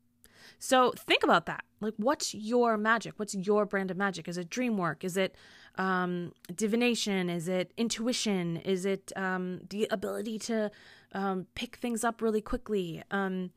So 0.58 0.92
think 0.96 1.22
about 1.22 1.46
that. 1.46 1.64
Like, 1.80 1.94
what's 1.96 2.34
your 2.34 2.76
magic? 2.76 3.14
What's 3.16 3.34
your 3.34 3.64
brand 3.64 3.90
of 3.90 3.96
magic? 3.96 4.28
Is 4.28 4.36
it 4.36 4.50
dream 4.50 4.76
work? 4.76 5.04
Is 5.04 5.16
it 5.16 5.34
um, 5.76 6.32
divination? 6.54 7.30
Is 7.30 7.48
it 7.48 7.72
intuition? 7.78 8.58
Is 8.58 8.84
it 8.84 9.12
um, 9.16 9.60
the 9.70 9.88
ability 9.90 10.38
to 10.40 10.70
um, 11.12 11.46
pick 11.54 11.76
things 11.76 12.04
up 12.04 12.20
really 12.20 12.42
quickly? 12.42 13.02
Um, 13.10 13.50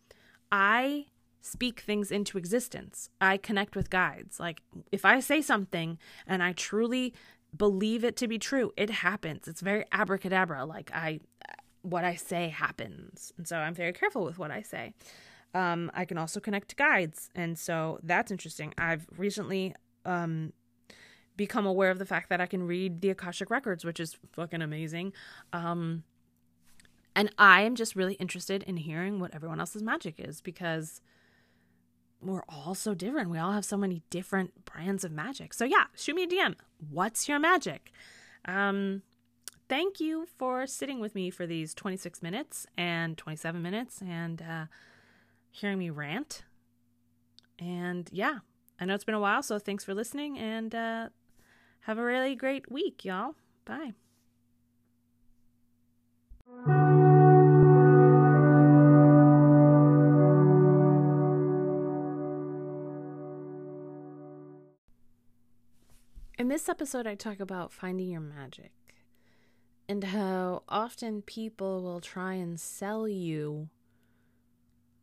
I 0.51 1.07
speak 1.41 1.81
things 1.81 2.09
into 2.09 2.37
existence. 2.37 3.09
I 3.19 3.35
connect 3.35 3.75
with 3.75 3.89
guides. 3.89 4.39
Like, 4.39 4.61
if 4.93 5.03
I 5.03 5.19
say 5.19 5.41
something 5.41 5.97
and 6.25 6.41
I 6.41 6.53
truly 6.53 7.13
believe 7.55 8.03
it 8.03 8.15
to 8.17 8.27
be 8.27 8.39
true, 8.39 8.71
it 8.77 8.89
happens. 8.89 9.47
It's 9.47 9.61
very 9.61 9.85
abracadabra. 9.91 10.65
Like, 10.65 10.91
I, 10.93 11.19
what 11.81 12.03
I 12.03 12.15
say 12.15 12.49
happens. 12.49 13.31
And 13.37 13.47
so 13.47 13.57
I'm 13.57 13.73
very 13.73 13.93
careful 13.93 14.23
with 14.23 14.39
what 14.39 14.51
I 14.51 14.61
say. 14.61 14.93
Um, 15.53 15.91
I 15.93 16.05
can 16.05 16.17
also 16.17 16.39
connect 16.39 16.69
to 16.69 16.75
guides. 16.75 17.29
And 17.35 17.57
so 17.59 17.99
that's 18.01 18.31
interesting. 18.31 18.73
I've 18.77 19.05
recently 19.17 19.75
um, 20.05 20.53
become 21.35 21.65
aware 21.65 21.91
of 21.91 21.99
the 21.99 22.05
fact 22.05 22.29
that 22.29 22.41
I 22.41 22.45
can 22.45 22.63
read 22.63 23.01
the 23.01 23.09
Akashic 23.09 23.49
Records, 23.49 23.85
which 23.85 23.99
is 23.99 24.17
fucking 24.31 24.61
amazing. 24.61 25.13
Um, 25.51 26.03
and 27.15 27.31
I 27.37 27.61
am 27.61 27.75
just 27.75 27.95
really 27.95 28.15
interested 28.15 28.63
in 28.63 28.77
hearing 28.77 29.19
what 29.19 29.35
everyone 29.35 29.59
else's 29.59 29.83
magic 29.83 30.15
is 30.17 30.41
because 30.41 31.01
we're 32.25 32.43
all 32.47 32.75
so 32.75 32.93
different. 32.93 33.29
We 33.29 33.37
all 33.37 33.51
have 33.51 33.65
so 33.65 33.77
many 33.77 34.01
different 34.09 34.65
brands 34.65 35.03
of 35.03 35.11
magic. 35.11 35.53
So 35.53 35.65
yeah, 35.65 35.85
shoot 35.95 36.15
me 36.15 36.23
a 36.23 36.27
DM. 36.27 36.55
What's 36.89 37.27
your 37.27 37.39
magic? 37.39 37.91
Um, 38.45 39.01
thank 39.69 39.99
you 39.99 40.27
for 40.37 40.67
sitting 40.67 40.99
with 40.99 41.15
me 41.15 41.29
for 41.29 41.45
these 41.47 41.73
26 41.73 42.21
minutes 42.21 42.67
and 42.77 43.17
27 43.17 43.61
minutes 43.61 44.01
and 44.01 44.41
uh, 44.41 44.65
hearing 45.51 45.79
me 45.79 45.89
rant. 45.89 46.43
And 47.59 48.09
yeah, 48.11 48.39
I 48.79 48.85
know 48.85 48.95
it's 48.95 49.03
been 49.03 49.15
a 49.15 49.19
while, 49.19 49.43
so 49.43 49.59
thanks 49.59 49.83
for 49.83 49.93
listening 49.93 50.37
and 50.37 50.73
uh, 50.73 51.09
have 51.81 51.97
a 51.97 52.03
really 52.03 52.35
great 52.35 52.71
week, 52.71 53.05
y'all. 53.05 53.35
Bye. 53.65 53.93
This 66.53 66.69
episode, 66.69 67.07
I 67.07 67.15
talk 67.15 67.39
about 67.39 67.73
finding 67.73 68.09
your 68.09 68.21
magic 68.21 68.73
and 69.89 70.03
how 70.03 70.61
often 70.69 71.23
people 71.23 71.81
will 71.81 71.99
try 71.99 72.33
and 72.33 72.59
sell 72.59 73.07
you 73.07 73.69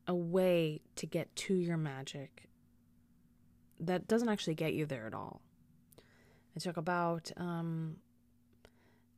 a 0.06 0.14
way 0.14 0.80
to 0.94 1.06
get 1.06 1.34
to 1.34 1.54
your 1.54 1.76
magic 1.76 2.48
that 3.80 4.06
doesn't 4.06 4.28
actually 4.28 4.54
get 4.54 4.74
you 4.74 4.86
there 4.86 5.08
at 5.08 5.12
all. 5.12 5.40
I 6.54 6.60
talk 6.60 6.76
about 6.76 7.32
um, 7.36 7.96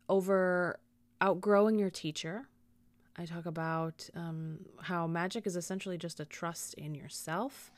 over 0.09 0.81
outgrowing 1.21 1.79
your 1.79 1.90
teacher. 1.90 2.49
I 3.14 3.27
talk 3.27 3.45
about 3.45 4.09
um, 4.14 4.61
how 4.81 5.07
magic 5.07 5.47
is 5.47 5.55
essentially 5.55 5.99
just 5.99 6.18
a 6.18 6.25
trust 6.25 6.73
in 6.79 6.95
yourself. 6.95 7.71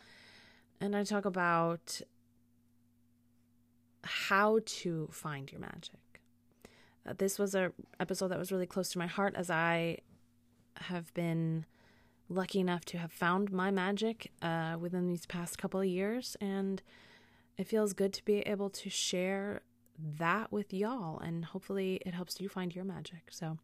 And 0.81 0.95
I 0.95 1.03
talk 1.03 1.25
about 1.25 2.01
how 4.05 4.61
to 4.65 5.09
find 5.11 5.51
your 5.51 5.61
magic. 5.61 6.21
Uh, 7.07 7.15
this 7.17 7.39
was 7.39 7.55
a 7.55 7.73
episode 8.01 8.29
that 8.29 8.39
was 8.39 8.51
really 8.53 8.67
close 8.67 8.91
to 8.91 8.99
my 8.99 9.07
heart 9.07 9.35
as 9.37 9.51
I 9.51 9.99
have 10.77 11.13
been 11.15 11.67
lucky 12.29 12.61
enough 12.61 12.85
to 12.87 12.99
have 12.99 13.13
found 13.13 13.53
my 13.53 13.71
magic 13.71 14.33
uh, 14.41 14.77
within 14.81 15.07
these 15.07 15.27
past 15.27 15.59
couple 15.59 15.81
of 15.81 15.87
years, 15.87 16.37
and 16.41 16.83
it 17.59 17.67
feels 17.67 17.93
good 17.93 18.13
to 18.15 18.25
be 18.25 18.39
able 18.41 18.71
to 18.71 18.91
share 18.91 19.63
that 19.99 20.51
with 20.51 20.73
y'all, 20.73 21.19
and 21.19 21.45
hopefully 21.45 22.01
it 22.07 22.15
helps 22.15 22.41
you 22.41 22.49
find 22.49 22.75
your 22.75 22.85
magic. 22.85 23.29
So, 23.31 23.59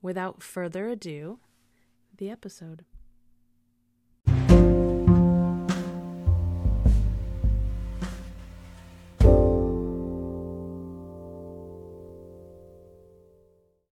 without 0.00 0.42
further 0.42 0.88
ado, 0.88 1.38
the 2.16 2.30
episode. 2.30 2.84